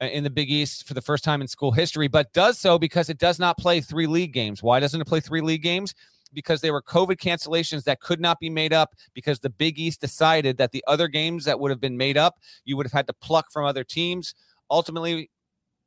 uh, 0.00 0.06
in 0.06 0.24
the 0.24 0.30
Big 0.30 0.50
East 0.50 0.86
for 0.86 0.94
the 0.94 1.02
first 1.02 1.22
time 1.22 1.42
in 1.42 1.48
school 1.48 1.70
history, 1.70 2.08
but 2.08 2.32
does 2.32 2.58
so 2.58 2.78
because 2.78 3.10
it 3.10 3.18
does 3.18 3.38
not 3.38 3.58
play 3.58 3.80
three 3.80 4.06
league 4.06 4.32
games. 4.32 4.62
Why 4.62 4.80
doesn't 4.80 5.00
it 5.00 5.06
play 5.06 5.20
three 5.20 5.40
league 5.40 5.62
games? 5.62 5.94
because 6.34 6.60
there 6.60 6.72
were 6.72 6.82
COVID 6.82 7.16
cancellations 7.16 7.84
that 7.84 8.00
could 8.00 8.20
not 8.20 8.40
be 8.40 8.50
made 8.50 8.72
up 8.72 8.94
because 9.14 9.38
the 9.38 9.50
Big 9.50 9.78
East 9.78 10.00
decided 10.00 10.58
that 10.58 10.72
the 10.72 10.84
other 10.86 11.08
games 11.08 11.44
that 11.44 11.58
would 11.58 11.70
have 11.70 11.80
been 11.80 11.96
made 11.96 12.18
up, 12.18 12.40
you 12.64 12.76
would 12.76 12.86
have 12.86 12.92
had 12.92 13.06
to 13.06 13.12
pluck 13.12 13.50
from 13.50 13.64
other 13.64 13.84
teams. 13.84 14.34
Ultimately, 14.70 15.30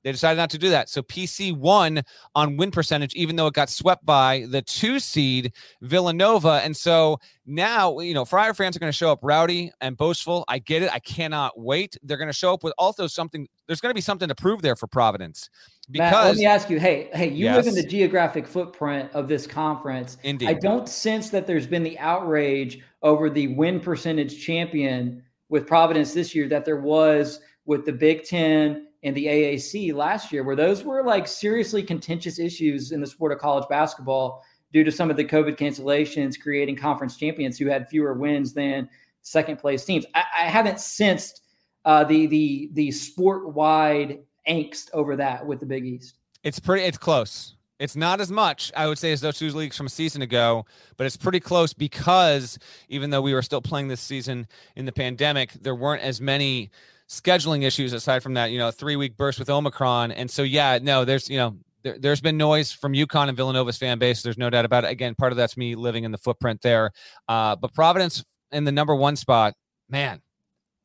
they 0.04 0.12
decided 0.12 0.38
not 0.38 0.50
to 0.52 0.58
do 0.58 0.70
that. 0.70 0.90
So 0.90 1.02
PC 1.02 1.56
won 1.56 2.02
on 2.36 2.58
win 2.58 2.72
percentage, 2.72 3.14
even 3.16 3.36
though 3.36 3.48
it 3.48 3.54
got 3.54 3.70
swept 3.70 4.06
by 4.06 4.46
the 4.50 4.62
two 4.62 5.00
seed 5.00 5.54
Villanova. 5.82 6.62
And 6.64 6.76
so 6.76 7.20
now, 7.46 8.00
you 8.00 8.14
know, 8.14 8.24
Friar 8.24 8.54
fans 8.54 8.76
are 8.76 8.80
going 8.80 8.92
to 8.92 8.98
show 8.98 9.12
up 9.12 9.20
rowdy 9.22 9.72
and 9.82 9.98
boastful. 9.98 10.46
I 10.48 10.60
get 10.60 10.84
it. 10.84 10.92
I 10.94 11.00
cannot 11.00 11.60
wait. 11.60 11.98
They're 12.04 12.18
going 12.18 12.30
to 12.30 12.34
show 12.34 12.54
up 12.54 12.64
with 12.64 12.74
also 12.78 13.08
something. 13.08 13.48
There's 13.66 13.82
going 13.82 13.90
to 13.90 13.96
be 13.96 14.02
something 14.02 14.28
to 14.28 14.36
prove 14.36 14.62
there 14.62 14.76
for 14.76 14.88
Providence. 14.88 15.50
Because 15.90 16.12
Matt, 16.12 16.26
let 16.26 16.36
me 16.36 16.46
ask 16.46 16.70
you, 16.70 16.80
hey, 16.80 17.10
hey, 17.14 17.30
you 17.30 17.46
yes. 17.46 17.56
live 17.56 17.68
in 17.68 17.76
the 17.76 17.88
geographic 17.88 18.46
footprint 18.46 19.10
of 19.14 19.28
this 19.28 19.48
conference. 19.48 20.18
Indeed. 20.24 20.50
I 20.50 20.54
don't 20.54 20.88
sense 20.88 21.30
that 21.30 21.48
there's 21.48 21.68
been 21.68 21.84
the 21.84 21.98
outrage 22.00 22.80
over 23.02 23.30
the 23.30 23.48
win 23.50 23.80
percentage 23.80 24.44
champion 24.44 25.24
with 25.50 25.66
Providence 25.66 26.14
this 26.14 26.36
year 26.36 26.50
that 26.50 26.66
there 26.66 26.82
was 26.82 27.40
with 27.66 27.86
the 27.86 27.94
Big 27.94 28.26
Ten 28.26 28.87
and 29.04 29.16
the 29.16 29.26
AAC 29.26 29.94
last 29.94 30.32
year, 30.32 30.44
where 30.44 30.56
those 30.56 30.84
were 30.84 31.04
like 31.04 31.28
seriously 31.28 31.84
contentious 31.84 32.40
issues 32.40 32.92
in 32.92 33.02
the 33.02 33.08
sport 33.08 33.32
of 33.32 33.40
college 33.40 33.68
basketball 33.70 34.44
due 34.74 34.84
to 34.84 34.92
some 34.92 35.10
of 35.10 35.18
the 35.18 35.26
COVID 35.26 35.58
cancellations, 35.58 36.40
creating 36.40 36.76
conference 36.76 37.16
champions 37.18 37.58
who 37.58 37.68
had 37.68 37.88
fewer 37.88 38.14
wins 38.14 38.54
than 38.54 38.90
second 39.22 39.58
place 39.58 39.86
teams. 39.86 40.06
I, 40.16 40.24
I 40.40 40.44
haven't 40.46 40.80
sensed 40.80 41.42
uh, 41.86 42.04
the 42.04 42.28
the 42.28 42.70
the 42.74 42.92
sport 42.92 43.54
wide 43.54 44.20
angst 44.48 44.90
over 44.94 45.16
that 45.16 45.46
with 45.46 45.60
the 45.60 45.66
Big 45.66 45.86
East. 45.86 46.16
It's 46.44 46.60
pretty. 46.60 46.84
It's 46.84 46.98
close. 46.98 47.56
It's 47.80 47.96
not 47.96 48.20
as 48.20 48.32
much, 48.32 48.72
I 48.76 48.88
would 48.88 48.98
say, 48.98 49.12
as 49.12 49.22
those 49.22 49.38
two 49.38 49.52
leagues 49.52 49.78
from 49.78 49.86
a 49.86 49.90
season 49.90 50.24
ago, 50.24 50.66
but 50.98 51.06
it's 51.06 51.16
pretty 51.16 51.40
close 51.40 51.74
because 51.74 52.58
even 52.90 53.12
though 53.12 53.22
we 53.22 53.36
were 53.36 53.44
still 53.44 53.62
playing 53.62 53.88
this 53.88 54.02
season 54.02 54.48
in 54.76 54.86
the 54.86 54.92
pandemic, 54.92 55.52
there 55.54 55.76
weren't 55.76 56.02
as 56.02 56.20
many 56.20 56.72
scheduling 57.10 57.64
issues 57.64 57.94
aside 57.94 58.22
from 58.22 58.34
that, 58.36 58.52
you 58.52 58.58
know, 58.58 58.72
three 58.72 58.96
week 58.96 59.18
burst 59.18 59.40
with 59.40 59.50
Omicron. 59.50 60.12
And 60.12 60.30
so, 60.30 60.44
yeah, 60.44 60.80
no, 60.82 61.06
there's, 61.06 61.30
you 61.30 61.38
know, 61.38 61.58
there, 61.84 62.12
has 62.12 62.22
been 62.22 62.38
noise 62.38 62.72
from 62.72 62.94
UConn 62.94 63.30
and 63.30 63.38
Villanova's 63.38 63.78
fan 63.78 64.00
base. 64.00 64.22
There's 64.22 64.38
no 64.38 64.50
doubt 64.50 64.66
about 64.66 64.84
it. 64.84 64.92
Again, 64.92 65.16
part 65.16 65.32
of 65.32 65.38
that's 65.38 65.58
me 65.58 65.76
living 65.76 66.04
in 66.04 66.12
the 66.12 66.18
footprint 66.18 66.62
there. 66.62 66.92
Uh, 67.28 67.56
but 67.56 67.74
Providence 67.74 68.24
in 68.52 68.64
the 68.64 68.72
number 68.72 68.96
one 68.96 69.16
spot, 69.16 69.54
man, 69.90 70.22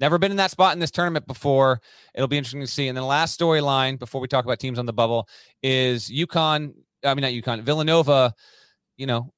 never 0.01 0.19
been 0.19 0.31
in 0.31 0.37
that 0.37 0.51
spot 0.51 0.75
in 0.75 0.79
this 0.79 0.91
tournament 0.91 1.27
before. 1.27 1.81
It'll 2.15 2.29
be 2.29 2.39
interesting 2.39 2.61
to 2.61 2.67
see. 2.67 2.89
And 2.89 2.97
then 2.97 3.03
the 3.03 3.09
last 3.09 3.39
storyline 3.39 3.99
before 3.99 4.21
we 4.21 4.29
talk 4.29 4.45
about 4.45 4.59
teams 4.59 4.79
on 4.79 4.87
the 4.87 4.93
bubble 4.93 5.29
is 5.63 6.09
UConn. 6.09 6.75
I 7.05 7.15
mean, 7.15 7.23
not 7.23 7.33
UConn, 7.33 7.63
Villanova. 7.63 8.35
You 8.97 9.07
know, 9.07 9.33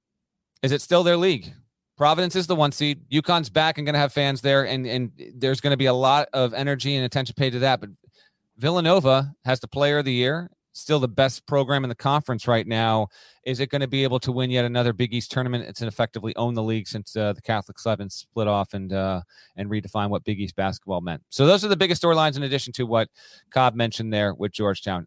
is 0.62 0.72
it 0.72 0.82
still 0.82 1.02
their 1.02 1.16
league? 1.16 1.52
Providence 1.96 2.34
is 2.34 2.46
the 2.46 2.56
one 2.56 2.72
seed. 2.72 3.08
UConn's 3.10 3.50
back 3.50 3.78
and 3.78 3.86
going 3.86 3.94
to 3.94 4.00
have 4.00 4.12
fans 4.12 4.40
there, 4.40 4.66
and 4.66 4.86
and 4.86 5.12
there's 5.36 5.60
going 5.60 5.72
to 5.72 5.76
be 5.76 5.86
a 5.86 5.94
lot 5.94 6.28
of 6.32 6.52
energy 6.52 6.96
and 6.96 7.04
attention 7.04 7.34
paid 7.36 7.50
to 7.50 7.60
that. 7.60 7.80
But 7.80 7.90
Villanova 8.58 9.32
has 9.44 9.60
the 9.60 9.68
Player 9.68 9.98
of 9.98 10.04
the 10.04 10.12
Year, 10.12 10.50
still 10.72 10.98
the 10.98 11.08
best 11.08 11.46
program 11.46 11.84
in 11.84 11.88
the 11.88 11.94
conference 11.94 12.48
right 12.48 12.66
now. 12.66 13.08
Is 13.44 13.60
it 13.60 13.70
going 13.70 13.80
to 13.80 13.88
be 13.88 14.02
able 14.02 14.18
to 14.20 14.32
win 14.32 14.50
yet 14.50 14.64
another 14.64 14.92
Big 14.92 15.14
East 15.14 15.30
tournament? 15.30 15.66
It's 15.68 15.82
effectively 15.82 16.34
owned 16.36 16.56
the 16.56 16.62
league 16.62 16.88
since 16.88 17.16
uh, 17.16 17.32
the 17.32 17.42
Catholic 17.42 17.78
Seven 17.78 18.10
split 18.10 18.48
off 18.48 18.74
and 18.74 18.92
uh, 18.92 19.22
and 19.56 19.70
redefine 19.70 20.10
what 20.10 20.24
Big 20.24 20.40
East 20.40 20.56
basketball 20.56 21.00
meant. 21.00 21.22
So 21.30 21.46
those 21.46 21.64
are 21.64 21.68
the 21.68 21.76
biggest 21.76 22.02
storylines 22.02 22.36
in 22.36 22.42
addition 22.42 22.72
to 22.74 22.84
what 22.84 23.08
Cobb 23.50 23.74
mentioned 23.74 24.12
there 24.12 24.34
with 24.34 24.52
Georgetown. 24.52 25.06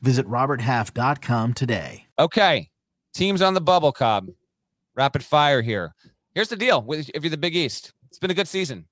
Visit 0.00 0.26
RobertHalf.com 0.26 1.54
today. 1.54 2.06
Okay. 2.18 2.70
Teams 3.14 3.42
on 3.42 3.54
the 3.54 3.60
bubble, 3.60 3.92
Cobb. 3.92 4.28
Rapid 4.94 5.24
fire 5.24 5.62
here. 5.62 5.94
Here's 6.34 6.48
the 6.48 6.56
deal 6.56 6.84
if 6.90 7.22
you're 7.22 7.30
the 7.30 7.36
Big 7.36 7.56
East. 7.56 7.92
It's 8.08 8.18
been 8.18 8.30
a 8.30 8.34
good 8.34 8.48
season. 8.48 8.86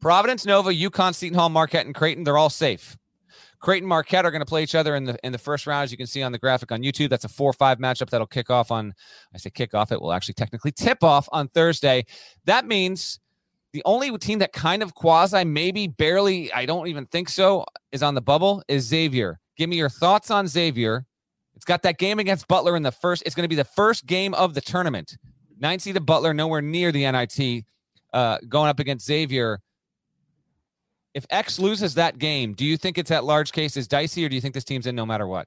Providence, 0.00 0.46
Nova, 0.46 0.70
UConn, 0.70 1.14
Seton 1.14 1.38
Hall, 1.38 1.48
Marquette, 1.48 1.86
and 1.86 1.94
Creighton, 1.94 2.24
they're 2.24 2.38
all 2.38 2.50
safe. 2.50 2.96
Creighton 3.60 3.86
Marquette 3.86 4.24
are 4.24 4.30
going 4.30 4.40
to 4.40 4.46
play 4.46 4.62
each 4.62 4.74
other 4.74 4.96
in 4.96 5.04
the 5.04 5.18
in 5.22 5.32
the 5.32 5.38
first 5.38 5.66
round, 5.66 5.84
as 5.84 5.92
you 5.92 5.98
can 5.98 6.06
see 6.06 6.22
on 6.22 6.32
the 6.32 6.38
graphic 6.38 6.72
on 6.72 6.80
YouTube. 6.82 7.10
That's 7.10 7.26
a 7.26 7.28
four-five 7.28 7.78
matchup 7.78 8.08
that'll 8.08 8.26
kick 8.26 8.48
off 8.48 8.70
on. 8.70 8.94
I 9.34 9.38
say 9.38 9.50
kick 9.50 9.74
off. 9.74 9.92
It 9.92 10.00
will 10.00 10.12
actually 10.12 10.34
technically 10.34 10.72
tip 10.72 11.04
off 11.04 11.28
on 11.30 11.48
Thursday. 11.48 12.06
That 12.46 12.66
means 12.66 13.20
the 13.72 13.82
only 13.84 14.16
team 14.18 14.38
that 14.38 14.52
kind 14.52 14.82
of 14.82 14.94
quasi, 14.94 15.44
maybe 15.44 15.88
barely, 15.88 16.52
I 16.52 16.64
don't 16.64 16.88
even 16.88 17.06
think 17.06 17.28
so, 17.28 17.66
is 17.92 18.02
on 18.02 18.14
the 18.14 18.22
bubble 18.22 18.62
is 18.66 18.84
Xavier. 18.84 19.39
Give 19.60 19.68
me 19.68 19.76
your 19.76 19.90
thoughts 19.90 20.30
on 20.30 20.48
Xavier. 20.48 21.04
It's 21.54 21.66
got 21.66 21.82
that 21.82 21.98
game 21.98 22.18
against 22.18 22.48
Butler 22.48 22.76
in 22.76 22.82
the 22.82 22.90
first. 22.90 23.22
It's 23.26 23.34
going 23.34 23.44
to 23.44 23.48
be 23.48 23.56
the 23.56 23.62
first 23.62 24.06
game 24.06 24.32
of 24.32 24.54
the 24.54 24.62
tournament. 24.62 25.18
Nine 25.58 25.78
seeded 25.78 26.06
Butler, 26.06 26.32
nowhere 26.32 26.62
near 26.62 26.90
the 26.90 27.02
NIT, 27.12 27.66
uh, 28.14 28.38
going 28.48 28.70
up 28.70 28.78
against 28.78 29.04
Xavier. 29.04 29.60
If 31.12 31.26
X 31.28 31.58
loses 31.58 31.92
that 31.96 32.16
game, 32.16 32.54
do 32.54 32.64
you 32.64 32.78
think 32.78 32.96
it's 32.96 33.10
at 33.10 33.24
large 33.24 33.52
case 33.52 33.76
is 33.76 33.86
dicey, 33.86 34.24
or 34.24 34.30
do 34.30 34.34
you 34.34 34.40
think 34.40 34.54
this 34.54 34.64
team's 34.64 34.86
in 34.86 34.94
no 34.94 35.04
matter 35.04 35.26
what? 35.26 35.46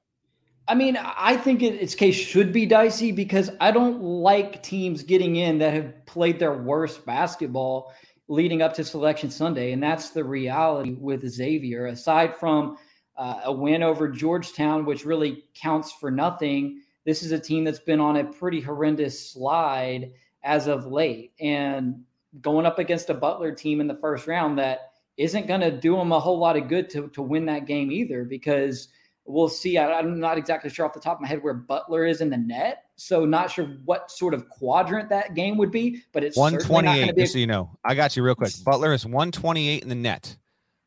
I 0.68 0.76
mean, 0.76 0.96
I 0.96 1.36
think 1.36 1.64
its 1.64 1.96
case 1.96 2.14
should 2.14 2.52
be 2.52 2.66
dicey 2.66 3.10
because 3.10 3.50
I 3.60 3.72
don't 3.72 4.00
like 4.00 4.62
teams 4.62 5.02
getting 5.02 5.34
in 5.34 5.58
that 5.58 5.74
have 5.74 6.06
played 6.06 6.38
their 6.38 6.54
worst 6.54 7.04
basketball 7.04 7.92
leading 8.28 8.62
up 8.62 8.74
to 8.74 8.84
Selection 8.84 9.28
Sunday, 9.28 9.72
and 9.72 9.82
that's 9.82 10.10
the 10.10 10.22
reality 10.22 10.94
with 11.00 11.28
Xavier. 11.28 11.86
Aside 11.86 12.36
from 12.36 12.78
uh, 13.16 13.40
a 13.44 13.52
win 13.52 13.82
over 13.82 14.08
Georgetown, 14.08 14.84
which 14.84 15.04
really 15.04 15.44
counts 15.54 15.92
for 15.92 16.10
nothing. 16.10 16.80
This 17.04 17.22
is 17.22 17.32
a 17.32 17.38
team 17.38 17.64
that's 17.64 17.78
been 17.78 18.00
on 18.00 18.16
a 18.16 18.24
pretty 18.24 18.60
horrendous 18.60 19.30
slide 19.30 20.12
as 20.42 20.66
of 20.66 20.86
late. 20.86 21.32
And 21.40 22.02
going 22.40 22.66
up 22.66 22.78
against 22.78 23.10
a 23.10 23.14
Butler 23.14 23.52
team 23.52 23.80
in 23.80 23.86
the 23.86 23.96
first 23.96 24.26
round 24.26 24.58
that 24.58 24.92
isn't 25.16 25.46
going 25.46 25.60
to 25.60 25.70
do 25.70 25.96
them 25.96 26.12
a 26.12 26.18
whole 26.18 26.38
lot 26.38 26.56
of 26.56 26.68
good 26.68 26.90
to, 26.90 27.08
to 27.08 27.22
win 27.22 27.46
that 27.46 27.66
game 27.66 27.92
either, 27.92 28.24
because 28.24 28.88
we'll 29.24 29.48
see. 29.48 29.78
I, 29.78 30.00
am 30.00 30.18
not 30.18 30.36
exactly 30.36 30.70
sure 30.70 30.84
off 30.84 30.92
the 30.92 31.00
top 31.00 31.18
of 31.18 31.22
my 31.22 31.28
head 31.28 31.42
where 31.42 31.54
Butler 31.54 32.04
is 32.04 32.20
in 32.20 32.30
the 32.30 32.36
net. 32.36 32.84
So 32.96 33.24
not 33.24 33.50
sure 33.50 33.66
what 33.84 34.10
sort 34.10 34.34
of 34.34 34.48
quadrant 34.48 35.08
that 35.10 35.34
game 35.34 35.56
would 35.58 35.70
be, 35.70 36.02
but 36.12 36.24
it's 36.24 36.36
128. 36.36 37.16
Just 37.16 37.32
so 37.32 37.38
you 37.38 37.46
know, 37.46 37.70
I 37.84 37.94
got 37.94 38.16
you 38.16 38.22
real 38.22 38.34
quick. 38.34 38.52
Butler 38.64 38.92
is 38.92 39.04
128 39.04 39.82
in 39.82 39.88
the 39.88 39.94
net 39.94 40.36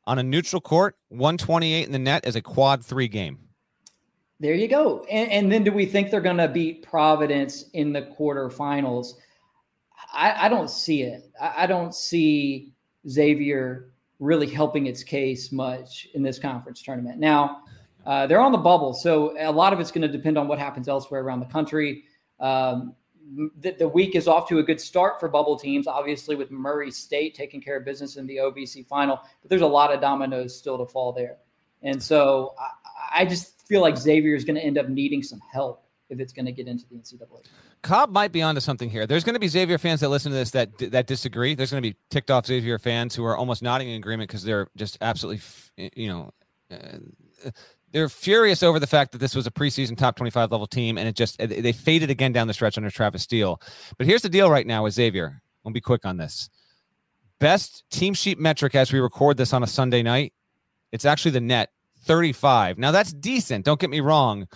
on 0.08 0.18
a 0.18 0.24
neutral 0.24 0.62
court, 0.62 0.96
128 1.10 1.86
in 1.86 1.92
the 1.92 2.00
net 2.00 2.26
is 2.26 2.36
a 2.36 2.42
quad 2.42 2.84
three 2.84 3.10
game. 3.10 3.38
There 4.40 4.54
you 4.54 4.68
go. 4.68 5.04
And, 5.12 5.30
and 5.32 5.52
then 5.52 5.64
do 5.64 5.72
we 5.72 5.86
think 5.86 6.10
they're 6.10 6.22
going 6.22 6.38
to 6.38 6.48
beat 6.48 6.84
Providence 6.84 7.66
in 7.74 7.92
the 7.92 8.04
quarterfinals? 8.04 9.14
I, 10.14 10.46
I 10.46 10.50
don't 10.50 10.70
see 10.70 11.04
it. 11.04 11.30
I, 11.40 11.64
I 11.64 11.68
don't 11.68 11.94
see 11.94 12.72
Xavier 13.10 13.90
really 14.20 14.48
helping 14.48 14.88
its 14.88 15.04
case 15.04 15.52
much 15.52 16.08
in 16.14 16.24
this 16.24 16.40
conference 16.40 16.82
tournament. 16.82 17.20
Now, 17.20 17.64
uh, 18.06 18.26
they're 18.26 18.40
on 18.40 18.54
the 18.54 18.58
bubble, 18.58 18.94
so 18.94 19.36
a 19.38 19.52
lot 19.52 19.74
of 19.74 19.80
it's 19.80 19.92
going 19.92 20.02
to 20.04 20.08
depend 20.08 20.38
on 20.38 20.48
what 20.48 20.58
happens 20.58 20.88
elsewhere 20.88 21.22
around 21.22 21.42
the 21.42 21.48
country. 21.48 22.06
Um, 22.40 22.96
the, 23.60 23.72
the, 23.72 23.88
week 23.88 24.16
is 24.16 24.28
off 24.28 24.48
to 24.50 24.60
a 24.60 24.64
good 24.64 24.80
start 24.80 25.20
for 25.20 25.28
bubble 25.28 25.58
teams, 25.58 25.88
obviously, 25.88 26.36
with 26.36 26.52
Murray 26.52 26.92
State 26.92 27.36
taking 27.36 27.62
care 27.62 27.78
of 27.78 27.86
business 27.86 28.16
in 28.16 28.28
the 28.28 28.38
OVC 28.38 28.86
final. 28.88 29.20
But 29.42 29.50
there's 29.50 29.62
a 29.62 29.68
lot 29.68 29.94
of 29.94 30.02
dominoes 30.02 30.56
still 30.56 30.78
to 30.78 30.86
fall 30.86 31.12
there. 31.12 31.38
And 31.82 32.02
so 32.02 32.56
I, 32.60 33.22
I 33.22 33.26
just 33.26 33.68
feel 33.68 33.82
like 33.82 33.98
Xavier 33.98 34.36
is 34.36 34.44
going 34.44 34.56
to 34.56 34.62
end 34.62 34.78
up 34.78 34.90
needing 34.90 35.24
some 35.24 35.40
help 35.52 35.84
if 36.10 36.20
it's 36.20 36.34
going 36.34 36.46
to 36.46 36.52
get 36.52 36.68
into 36.68 36.86
the 36.90 36.96
NCAA. 36.96 37.46
Cobb 37.82 38.12
might 38.12 38.32
be 38.32 38.42
onto 38.42 38.62
something 38.62 38.90
here. 38.90 39.06
There's 39.06 39.24
going 39.24 39.36
to 39.36 39.40
be 39.40 39.48
Xavier 39.48 39.78
fans 39.78 40.00
that 40.02 40.10
listen 40.10 40.32
to 40.32 40.38
this 40.38 40.52
that 40.52 40.78
that 40.92 41.08
disagree. 41.08 41.54
There's 41.54 41.72
going 41.72 41.84
to 41.84 41.90
be 41.90 41.96
ticked 42.10 42.32
off 42.32 42.46
Xavier 42.46 42.80
fans 42.80 43.16
who 43.16 43.24
are 43.24 43.38
almost 43.38 43.62
nodding 43.62 43.90
in 43.90 43.98
agreement 43.98 44.30
because 44.30 44.44
they're 44.44 44.68
just 44.76 44.98
absolutely, 45.02 45.42
you 45.96 46.08
know, 46.08 46.32
uh, 46.72 47.52
they're 47.92 48.10
furious 48.10 48.64
over 48.64 48.80
the 48.80 48.88
fact 48.88 49.12
that 49.14 49.20
this 49.20 49.36
was 49.36 49.48
a 49.48 49.52
preseason 49.52 49.98
top 49.98 50.16
25 50.16 50.52
level 50.52 50.68
team 50.68 50.98
and 50.98 51.08
it 51.08 51.16
just 51.16 51.38
they 51.40 51.72
faded 51.72 52.10
again 52.10 52.34
down 52.34 52.48
the 52.48 52.54
stretch 52.54 52.78
under 52.78 52.90
Travis 52.90 53.24
Steele. 53.24 53.62
But 53.98 54.08
here's 54.08 54.22
the 54.22 54.30
deal 54.30 54.50
right 54.50 54.68
now 54.68 54.84
with 54.84 54.94
Xavier. 54.94 55.42
I'll 55.66 55.72
be 55.72 55.82
quick 55.82 56.06
on 56.06 56.18
this. 56.18 56.50
Best 57.40 57.84
team 57.90 58.14
sheet 58.14 58.40
metric 58.40 58.76
as 58.76 58.92
we 58.92 59.00
record 59.00 59.38
this 59.38 59.54
on 59.54 59.64
a 59.64 59.68
Sunday 59.68 60.02
night, 60.02 60.34
it's 60.92 61.06
actually 61.06 61.32
the 61.32 61.42
net 61.42 61.70
35. 62.04 62.78
Now 62.78 62.92
that's 62.92 63.14
decent. 63.14 63.66
Don't 63.66 63.80
get 63.80 63.90
me 63.90 64.00
wrong, 64.00 64.48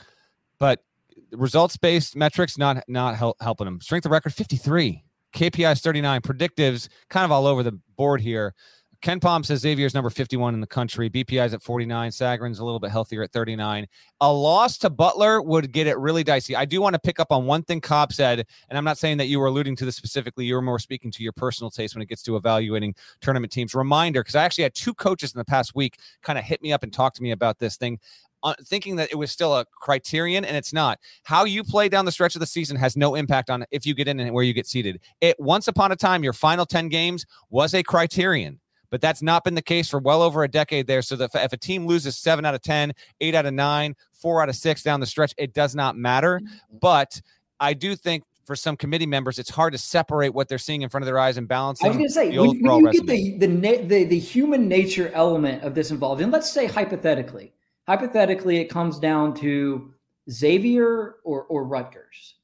but 0.59 0.83
results 1.31 1.77
based 1.77 2.15
metrics 2.15 2.57
not 2.57 2.83
not 2.87 3.15
help, 3.15 3.37
helping 3.41 3.65
them. 3.65 3.81
Strength 3.81 4.05
of 4.05 4.11
record 4.11 4.33
53. 4.33 5.03
KPI 5.33 5.71
is 5.71 5.81
39. 5.81 6.21
Predictives 6.21 6.89
kind 7.09 7.23
of 7.23 7.31
all 7.31 7.47
over 7.47 7.63
the 7.63 7.79
board 7.95 8.19
here. 8.19 8.53
KenPom 9.01 9.43
says 9.43 9.61
Xavier's 9.61 9.95
number 9.95 10.11
51 10.11 10.53
in 10.53 10.61
the 10.61 10.67
country. 10.67 11.09
BPI 11.09 11.43
is 11.47 11.55
at 11.55 11.63
49. 11.63 12.11
Sagarin's 12.11 12.59
a 12.59 12.63
little 12.63 12.79
bit 12.79 12.91
healthier 12.91 13.23
at 13.23 13.31
39. 13.31 13.87
A 14.21 14.31
loss 14.31 14.77
to 14.79 14.91
Butler 14.91 15.41
would 15.41 15.71
get 15.71 15.87
it 15.87 15.97
really 15.97 16.23
dicey. 16.23 16.55
I 16.55 16.65
do 16.65 16.81
want 16.81 16.93
to 16.93 16.99
pick 16.99 17.19
up 17.19 17.31
on 17.31 17.45
one 17.45 17.63
thing 17.63 17.81
Cobb 17.81 18.13
said, 18.13 18.45
and 18.69 18.77
I'm 18.77 18.83
not 18.83 18.99
saying 18.99 19.17
that 19.17 19.25
you 19.25 19.39
were 19.39 19.47
alluding 19.47 19.75
to 19.77 19.85
this 19.85 19.95
specifically. 19.95 20.45
You 20.45 20.53
were 20.53 20.61
more 20.61 20.77
speaking 20.77 21.09
to 21.11 21.23
your 21.23 21.33
personal 21.33 21.71
taste 21.71 21.95
when 21.95 22.03
it 22.03 22.09
gets 22.09 22.21
to 22.23 22.35
evaluating 22.35 22.93
tournament 23.21 23.51
teams. 23.51 23.73
Reminder, 23.73 24.21
because 24.21 24.35
I 24.35 24.43
actually 24.43 24.65
had 24.65 24.75
two 24.75 24.93
coaches 24.93 25.33
in 25.33 25.39
the 25.39 25.45
past 25.45 25.73
week 25.73 25.97
kind 26.21 26.37
of 26.37 26.45
hit 26.45 26.61
me 26.61 26.71
up 26.71 26.83
and 26.83 26.93
talk 26.93 27.15
to 27.15 27.23
me 27.23 27.31
about 27.31 27.57
this 27.57 27.77
thing. 27.77 27.99
Uh, 28.43 28.55
thinking 28.65 28.95
that 28.95 29.11
it 29.11 29.15
was 29.15 29.31
still 29.31 29.55
a 29.55 29.65
criterion 29.65 30.43
and 30.43 30.57
it's 30.57 30.73
not. 30.73 30.97
How 31.23 31.43
you 31.43 31.63
play 31.63 31.89
down 31.89 32.05
the 32.05 32.11
stretch 32.11 32.35
of 32.35 32.39
the 32.39 32.47
season 32.47 32.75
has 32.75 32.97
no 32.97 33.13
impact 33.13 33.51
on 33.51 33.65
if 33.69 33.85
you 33.85 33.93
get 33.93 34.07
in 34.07 34.19
and 34.19 34.33
where 34.33 34.43
you 34.43 34.53
get 34.53 34.65
seated. 34.65 34.99
It 35.21 35.39
once 35.39 35.67
upon 35.67 35.91
a 35.91 35.95
time, 35.95 36.23
your 36.23 36.33
final 36.33 36.65
10 36.65 36.89
games 36.89 37.27
was 37.51 37.75
a 37.75 37.83
criterion 37.83 38.59
but 38.91 39.01
that's 39.01 39.23
not 39.23 39.43
been 39.43 39.55
the 39.55 39.61
case 39.61 39.89
for 39.89 39.99
well 39.99 40.21
over 40.21 40.43
a 40.43 40.47
decade 40.47 40.85
there. 40.85 41.01
So 41.01 41.15
that 41.15 41.31
if 41.33 41.53
a 41.53 41.57
team 41.57 41.87
loses 41.87 42.15
seven 42.15 42.45
out 42.45 42.53
of 42.53 42.61
10, 42.61 42.93
eight 43.21 43.33
out 43.33 43.47
of 43.47 43.53
nine, 43.53 43.95
four 44.11 44.43
out 44.43 44.49
of 44.49 44.55
six 44.55 44.83
down 44.83 44.99
the 44.99 45.07
stretch, 45.07 45.33
it 45.37 45.53
does 45.53 45.73
not 45.73 45.97
matter. 45.97 46.39
Mm-hmm. 46.39 46.77
But 46.79 47.19
I 47.59 47.73
do 47.73 47.95
think 47.95 48.23
for 48.43 48.55
some 48.55 48.75
committee 48.75 49.05
members, 49.05 49.39
it's 49.39 49.49
hard 49.49 49.71
to 49.71 49.79
separate 49.79 50.33
what 50.33 50.49
they're 50.49 50.57
seeing 50.57 50.81
in 50.81 50.89
front 50.89 51.03
of 51.03 51.05
their 51.05 51.17
eyes 51.17 51.37
and 51.37 51.47
balance. 51.47 51.81
I 51.83 51.87
was 51.87 51.97
going 51.97 52.07
to 52.07 52.13
say, 52.13 52.37
when, 52.37 52.61
when, 52.61 52.79
you 52.81 52.91
get 52.91 53.05
the, 53.07 53.37
the, 53.37 53.77
the, 53.87 54.03
the 54.03 54.19
human 54.19 54.67
nature 54.67 55.09
element 55.13 55.63
of 55.63 55.73
this 55.73 55.89
involved, 55.89 56.21
and 56.21 56.31
let's 56.31 56.51
say 56.51 56.67
hypothetically, 56.67 57.53
hypothetically, 57.87 58.57
it 58.57 58.65
comes 58.65 58.99
down 58.99 59.33
to 59.35 59.93
Xavier 60.29 61.15
or, 61.23 61.43
or 61.43 61.63
Rutgers. 61.63 62.35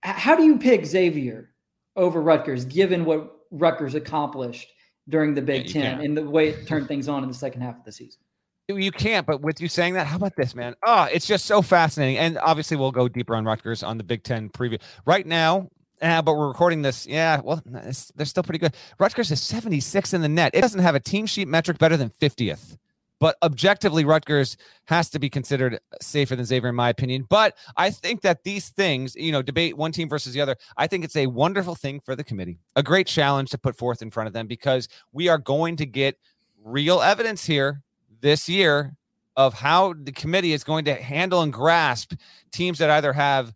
How 0.00 0.34
do 0.34 0.44
you 0.44 0.58
pick 0.58 0.86
Xavier 0.86 1.50
over 1.94 2.22
Rutgers, 2.22 2.64
given 2.64 3.04
what 3.04 3.36
Rutgers 3.50 3.94
accomplished 3.94 4.72
during 5.08 5.34
the 5.34 5.42
Big 5.42 5.66
yeah, 5.66 5.96
Ten 5.96 6.00
and 6.00 6.16
the 6.16 6.22
way 6.22 6.48
it 6.48 6.66
turned 6.66 6.88
things 6.88 7.08
on 7.08 7.22
in 7.22 7.28
the 7.28 7.34
second 7.34 7.62
half 7.62 7.78
of 7.78 7.84
the 7.84 7.92
season. 7.92 8.20
You 8.68 8.92
can't, 8.92 9.26
but 9.26 9.42
with 9.42 9.60
you 9.60 9.68
saying 9.68 9.94
that, 9.94 10.06
how 10.06 10.16
about 10.16 10.36
this, 10.36 10.54
man? 10.54 10.74
Oh, 10.86 11.08
it's 11.12 11.26
just 11.26 11.44
so 11.46 11.62
fascinating. 11.62 12.16
And 12.16 12.38
obviously, 12.38 12.76
we'll 12.76 12.92
go 12.92 13.08
deeper 13.08 13.34
on 13.34 13.44
Rutgers 13.44 13.82
on 13.82 13.98
the 13.98 14.04
Big 14.04 14.22
Ten 14.22 14.48
preview. 14.48 14.80
Right 15.04 15.26
now, 15.26 15.68
yeah, 16.00 16.22
but 16.22 16.36
we're 16.36 16.48
recording 16.48 16.82
this. 16.82 17.06
Yeah, 17.06 17.40
well, 17.42 17.62
they're 17.64 18.26
still 18.26 18.42
pretty 18.42 18.58
good. 18.58 18.74
Rutgers 18.98 19.30
is 19.30 19.42
76 19.42 20.14
in 20.14 20.22
the 20.22 20.28
net. 20.28 20.52
It 20.54 20.60
doesn't 20.60 20.80
have 20.80 20.94
a 20.94 21.00
team 21.00 21.26
sheet 21.26 21.48
metric 21.48 21.78
better 21.78 21.96
than 21.96 22.10
50th. 22.20 22.76
But 23.22 23.36
objectively, 23.40 24.04
Rutgers 24.04 24.56
has 24.86 25.08
to 25.10 25.20
be 25.20 25.30
considered 25.30 25.78
safer 26.00 26.34
than 26.34 26.44
Xavier, 26.44 26.70
in 26.70 26.74
my 26.74 26.88
opinion. 26.88 27.24
But 27.28 27.56
I 27.76 27.88
think 27.88 28.22
that 28.22 28.42
these 28.42 28.70
things, 28.70 29.14
you 29.14 29.30
know, 29.30 29.42
debate 29.42 29.76
one 29.76 29.92
team 29.92 30.08
versus 30.08 30.32
the 30.32 30.40
other, 30.40 30.56
I 30.76 30.88
think 30.88 31.04
it's 31.04 31.14
a 31.14 31.28
wonderful 31.28 31.76
thing 31.76 32.00
for 32.00 32.16
the 32.16 32.24
committee, 32.24 32.58
a 32.74 32.82
great 32.82 33.06
challenge 33.06 33.50
to 33.50 33.58
put 33.58 33.78
forth 33.78 34.02
in 34.02 34.10
front 34.10 34.26
of 34.26 34.32
them 34.32 34.48
because 34.48 34.88
we 35.12 35.28
are 35.28 35.38
going 35.38 35.76
to 35.76 35.86
get 35.86 36.18
real 36.64 37.00
evidence 37.00 37.44
here 37.44 37.82
this 38.22 38.48
year 38.48 38.96
of 39.36 39.54
how 39.54 39.94
the 40.02 40.10
committee 40.10 40.52
is 40.52 40.64
going 40.64 40.84
to 40.86 40.94
handle 40.96 41.42
and 41.42 41.52
grasp 41.52 42.14
teams 42.50 42.80
that 42.80 42.90
either 42.90 43.12
have 43.12 43.54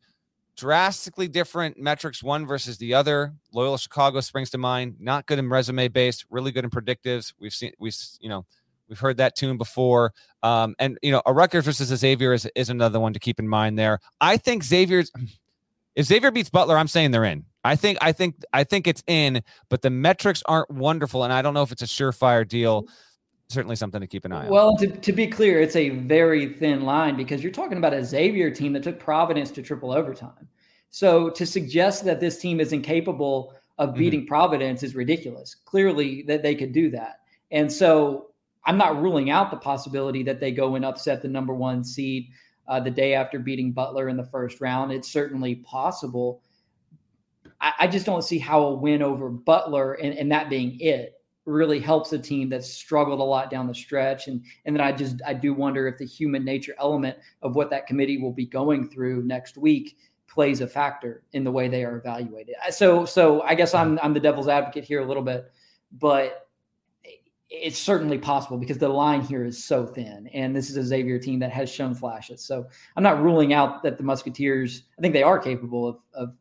drastically 0.56 1.26
different 1.26 1.76
metrics 1.76 2.22
one 2.22 2.46
versus 2.46 2.78
the 2.78 2.94
other 2.94 3.34
loyola 3.52 3.78
chicago 3.78 4.20
springs 4.20 4.48
to 4.48 4.56
mind 4.56 4.96
not 4.98 5.26
good 5.26 5.38
in 5.38 5.50
resume 5.50 5.86
based 5.86 6.24
really 6.30 6.50
good 6.50 6.64
in 6.64 6.70
predictives 6.70 7.34
we've 7.38 7.52
seen 7.52 7.70
we've 7.78 7.94
you 8.20 8.30
know 8.30 8.46
We've 8.88 8.98
heard 8.98 9.16
that 9.16 9.36
tune 9.36 9.56
before. 9.56 10.12
Um, 10.42 10.74
and 10.78 10.98
you 11.02 11.10
know, 11.10 11.22
a 11.26 11.32
Rutgers 11.32 11.64
versus 11.64 11.90
a 11.90 11.96
Xavier 11.96 12.32
is, 12.32 12.48
is 12.54 12.70
another 12.70 13.00
one 13.00 13.12
to 13.12 13.18
keep 13.18 13.38
in 13.38 13.48
mind 13.48 13.78
there. 13.78 14.00
I 14.20 14.36
think 14.36 14.64
Xavier's 14.64 15.10
if 15.96 16.06
Xavier 16.06 16.30
beats 16.30 16.50
Butler, 16.50 16.76
I'm 16.76 16.88
saying 16.88 17.10
they're 17.10 17.24
in. 17.24 17.44
I 17.64 17.74
think 17.74 17.98
I 18.00 18.12
think 18.12 18.36
I 18.52 18.62
think 18.62 18.86
it's 18.86 19.02
in, 19.06 19.42
but 19.68 19.82
the 19.82 19.90
metrics 19.90 20.42
aren't 20.46 20.70
wonderful, 20.70 21.24
and 21.24 21.32
I 21.32 21.42
don't 21.42 21.54
know 21.54 21.62
if 21.62 21.72
it's 21.72 21.82
a 21.82 21.86
surefire 21.86 22.46
deal. 22.46 22.86
Certainly 23.48 23.76
something 23.76 24.00
to 24.00 24.06
keep 24.06 24.24
an 24.24 24.32
eye 24.32 24.46
on. 24.46 24.50
Well, 24.50 24.76
to, 24.76 24.88
to 24.88 25.12
be 25.12 25.26
clear, 25.28 25.60
it's 25.60 25.76
a 25.76 25.90
very 25.90 26.54
thin 26.54 26.82
line 26.82 27.16
because 27.16 27.42
you're 27.42 27.52
talking 27.52 27.78
about 27.78 27.94
a 27.94 28.04
Xavier 28.04 28.50
team 28.50 28.72
that 28.72 28.82
took 28.82 28.98
Providence 28.98 29.52
to 29.52 29.62
triple 29.62 29.92
overtime. 29.92 30.48
So 30.90 31.30
to 31.30 31.46
suggest 31.46 32.04
that 32.06 32.18
this 32.18 32.38
team 32.38 32.58
is 32.58 32.72
incapable 32.72 33.54
of 33.78 33.90
mm-hmm. 33.90 33.98
beating 33.98 34.20
mm-hmm. 34.20 34.28
Providence 34.28 34.82
is 34.82 34.96
ridiculous. 34.96 35.54
Clearly, 35.64 36.22
that 36.22 36.42
they 36.42 36.54
could 36.54 36.72
do 36.72 36.90
that. 36.90 37.20
And 37.52 37.72
so 37.72 38.30
I'm 38.66 38.76
not 38.76 39.00
ruling 39.00 39.30
out 39.30 39.50
the 39.50 39.56
possibility 39.56 40.22
that 40.24 40.40
they 40.40 40.50
go 40.50 40.74
and 40.74 40.84
upset 40.84 41.22
the 41.22 41.28
number 41.28 41.54
one 41.54 41.84
seed 41.84 42.28
uh, 42.68 42.80
the 42.80 42.90
day 42.90 43.14
after 43.14 43.38
beating 43.38 43.72
Butler 43.72 44.08
in 44.08 44.16
the 44.16 44.24
first 44.26 44.60
round. 44.60 44.92
It's 44.92 45.10
certainly 45.10 45.56
possible. 45.56 46.42
I, 47.60 47.72
I 47.80 47.86
just 47.86 48.06
don't 48.06 48.24
see 48.24 48.38
how 48.38 48.62
a 48.62 48.74
win 48.74 49.02
over 49.02 49.30
Butler 49.30 49.94
and, 49.94 50.14
and 50.18 50.30
that 50.32 50.50
being 50.50 50.78
it 50.80 51.14
really 51.44 51.78
helps 51.78 52.12
a 52.12 52.18
team 52.18 52.48
that's 52.48 52.68
struggled 52.68 53.20
a 53.20 53.22
lot 53.22 53.50
down 53.50 53.68
the 53.68 53.74
stretch. 53.74 54.26
And 54.26 54.44
and 54.64 54.74
then 54.74 54.80
I 54.80 54.92
just 54.92 55.22
I 55.24 55.32
do 55.32 55.54
wonder 55.54 55.86
if 55.86 55.96
the 55.96 56.04
human 56.04 56.44
nature 56.44 56.74
element 56.78 57.16
of 57.42 57.54
what 57.54 57.70
that 57.70 57.86
committee 57.86 58.18
will 58.18 58.32
be 58.32 58.46
going 58.46 58.88
through 58.88 59.22
next 59.22 59.56
week 59.56 59.96
plays 60.26 60.60
a 60.60 60.66
factor 60.66 61.22
in 61.32 61.44
the 61.44 61.52
way 61.52 61.68
they 61.68 61.84
are 61.84 61.96
evaluated. 61.96 62.56
So 62.70 63.04
so 63.04 63.42
I 63.42 63.54
guess 63.54 63.74
I'm 63.74 63.98
I'm 64.02 64.12
the 64.12 64.20
devil's 64.20 64.48
advocate 64.48 64.84
here 64.84 65.00
a 65.00 65.06
little 65.06 65.22
bit, 65.22 65.52
but 65.92 66.45
it's 67.62 67.78
certainly 67.78 68.18
possible 68.18 68.58
because 68.58 68.78
the 68.78 68.88
line 68.88 69.20
here 69.20 69.44
is 69.44 69.62
so 69.62 69.86
thin, 69.86 70.28
and 70.28 70.54
this 70.54 70.70
is 70.70 70.76
a 70.76 70.84
Xavier 70.84 71.18
team 71.18 71.38
that 71.40 71.50
has 71.52 71.70
shown 71.70 71.94
flashes. 71.94 72.42
So 72.42 72.66
I'm 72.96 73.02
not 73.02 73.22
ruling 73.22 73.52
out 73.52 73.82
that 73.82 73.98
the 73.98 74.04
Musketeers. 74.04 74.82
I 74.98 75.02
think 75.02 75.14
they 75.14 75.22
are 75.22 75.38
capable 75.38 75.88
of, 75.88 75.98
of 76.14 76.34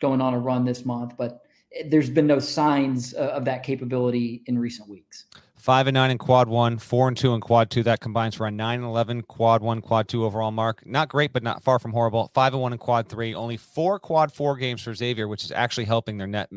going 0.00 0.20
on 0.20 0.34
a 0.34 0.38
run 0.38 0.64
this 0.64 0.84
month, 0.84 1.14
but 1.16 1.42
there's 1.86 2.10
been 2.10 2.26
no 2.26 2.38
signs 2.38 3.14
uh, 3.14 3.32
of 3.34 3.44
that 3.46 3.62
capability 3.62 4.42
in 4.46 4.58
recent 4.58 4.88
weeks. 4.88 5.26
Five 5.62 5.86
and 5.86 5.94
nine 5.94 6.10
in 6.10 6.18
quad 6.18 6.48
one, 6.48 6.76
four 6.76 7.06
and 7.06 7.16
two 7.16 7.34
in 7.34 7.40
quad 7.40 7.70
two. 7.70 7.84
That 7.84 8.00
combines 8.00 8.34
for 8.34 8.48
a 8.48 8.50
nine 8.50 8.80
and 8.80 8.84
11 8.84 9.22
quad 9.22 9.62
one, 9.62 9.80
quad 9.80 10.08
two 10.08 10.24
overall 10.24 10.50
mark. 10.50 10.84
Not 10.84 11.08
great, 11.08 11.32
but 11.32 11.44
not 11.44 11.62
far 11.62 11.78
from 11.78 11.92
horrible. 11.92 12.32
Five 12.34 12.52
and 12.52 12.60
one 12.60 12.72
in 12.72 12.80
quad 12.80 13.08
three. 13.08 13.32
Only 13.32 13.56
four 13.56 14.00
quad 14.00 14.32
four 14.32 14.56
games 14.56 14.82
for 14.82 14.92
Xavier, 14.92 15.28
which 15.28 15.44
is 15.44 15.52
actually 15.52 15.84
helping 15.84 16.18
their 16.18 16.26
net 16.26 16.50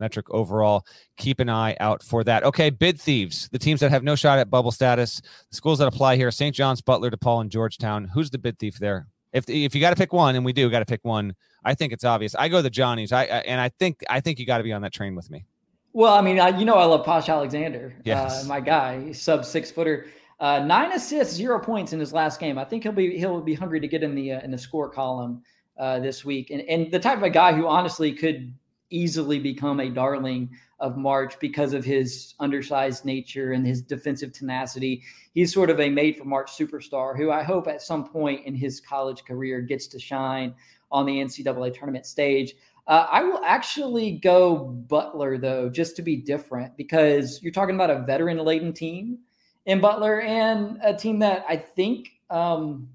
metric 0.00 0.26
overall. 0.30 0.84
Keep 1.18 1.38
an 1.38 1.48
eye 1.48 1.76
out 1.78 2.02
for 2.02 2.24
that. 2.24 2.42
Okay, 2.42 2.68
bid 2.68 3.00
thieves, 3.00 3.48
the 3.52 3.60
teams 3.60 3.78
that 3.78 3.92
have 3.92 4.02
no 4.02 4.16
shot 4.16 4.40
at 4.40 4.50
bubble 4.50 4.72
status. 4.72 5.20
The 5.50 5.56
schools 5.56 5.78
that 5.78 5.86
apply 5.86 6.16
here 6.16 6.32
St. 6.32 6.52
John's, 6.52 6.80
Butler, 6.80 7.12
DePaul, 7.12 7.42
and 7.42 7.52
Georgetown. 7.52 8.06
Who's 8.12 8.30
the 8.30 8.38
bid 8.38 8.58
thief 8.58 8.76
there? 8.80 9.06
If, 9.32 9.48
if 9.48 9.72
you 9.72 9.80
got 9.80 9.90
to 9.90 9.96
pick 9.96 10.12
one, 10.12 10.34
and 10.34 10.44
we 10.44 10.52
do 10.52 10.68
got 10.68 10.80
to 10.80 10.84
pick 10.84 11.04
one, 11.04 11.36
I 11.64 11.74
think 11.74 11.92
it's 11.92 12.02
obvious. 12.02 12.34
I 12.34 12.48
go 12.48 12.60
the 12.60 12.70
Johnnies. 12.70 13.12
I, 13.12 13.22
I 13.22 13.38
and 13.46 13.60
I 13.60 13.68
think 13.68 14.00
I 14.10 14.18
think 14.18 14.40
you 14.40 14.46
got 14.46 14.58
to 14.58 14.64
be 14.64 14.72
on 14.72 14.82
that 14.82 14.92
train 14.92 15.14
with 15.14 15.30
me. 15.30 15.44
Well, 15.92 16.14
I 16.14 16.20
mean, 16.20 16.38
I, 16.38 16.56
you 16.56 16.64
know, 16.64 16.74
I 16.74 16.84
love 16.84 17.04
Posh 17.04 17.28
Alexander. 17.28 17.94
Uh, 17.98 18.02
yes. 18.04 18.44
Uh, 18.44 18.48
my 18.48 18.60
guy, 18.60 19.12
sub 19.12 19.44
six 19.44 19.70
footer, 19.70 20.06
uh, 20.40 20.60
nine 20.60 20.92
assists, 20.92 21.34
zero 21.34 21.58
points 21.58 21.92
in 21.92 22.00
his 22.00 22.12
last 22.12 22.38
game. 22.38 22.58
I 22.58 22.64
think 22.64 22.82
he'll 22.82 22.92
be 22.92 23.18
he'll 23.18 23.40
be 23.40 23.54
hungry 23.54 23.80
to 23.80 23.88
get 23.88 24.02
in 24.02 24.14
the 24.14 24.32
uh, 24.32 24.40
in 24.40 24.50
the 24.50 24.58
score 24.58 24.88
column 24.88 25.42
uh, 25.78 25.98
this 25.98 26.24
week, 26.24 26.50
and 26.50 26.62
and 26.62 26.90
the 26.90 26.98
type 26.98 27.16
of 27.16 27.24
a 27.24 27.30
guy 27.30 27.52
who 27.52 27.66
honestly 27.66 28.12
could 28.12 28.54
easily 28.90 29.38
become 29.38 29.80
a 29.80 29.90
darling 29.90 30.50
of 30.80 30.96
March 30.96 31.38
because 31.40 31.72
of 31.72 31.84
his 31.84 32.34
undersized 32.38 33.04
nature 33.04 33.52
and 33.52 33.66
his 33.66 33.82
defensive 33.82 34.32
tenacity. 34.32 35.02
He's 35.34 35.52
sort 35.52 35.70
of 35.70 35.80
a 35.80 35.90
made 35.90 36.16
for 36.16 36.24
March 36.24 36.50
superstar 36.56 37.16
who 37.16 37.30
I 37.30 37.42
hope 37.42 37.66
at 37.66 37.82
some 37.82 38.08
point 38.08 38.46
in 38.46 38.54
his 38.54 38.80
college 38.80 39.24
career 39.24 39.60
gets 39.60 39.88
to 39.88 39.98
shine 39.98 40.54
on 40.90 41.04
the 41.04 41.16
NCAA 41.16 41.74
tournament 41.74 42.06
stage. 42.06 42.54
Uh, 42.88 43.06
I 43.10 43.22
will 43.22 43.42
actually 43.44 44.12
go 44.12 44.56
Butler 44.56 45.36
though, 45.36 45.68
just 45.68 45.94
to 45.96 46.02
be 46.02 46.16
different, 46.16 46.74
because 46.78 47.40
you're 47.42 47.52
talking 47.52 47.74
about 47.74 47.90
a 47.90 48.00
veteran 48.00 48.38
laden 48.38 48.72
team 48.72 49.18
in 49.66 49.78
Butler 49.78 50.22
and 50.22 50.78
a 50.82 50.96
team 50.96 51.18
that 51.18 51.44
I 51.46 51.56
think, 51.56 52.08
um, 52.30 52.88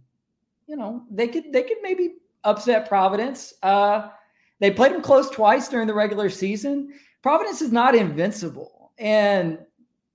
you 0.66 0.76
know, 0.76 1.04
they 1.12 1.28
could 1.28 1.54
they 1.54 1.62
could 1.62 1.78
maybe 1.84 2.16
upset 2.44 2.90
Providence. 2.90 3.54
Uh, 3.62 4.10
they 4.60 4.72
played 4.72 4.94
them 4.94 5.02
close 5.04 5.30
twice 5.30 5.68
during 5.68 5.86
the 5.86 5.94
regular 5.94 6.30
season. 6.30 6.94
Providence 7.22 7.62
is 7.62 7.72
not 7.72 7.94
invincible, 7.94 8.94
and 8.98 9.60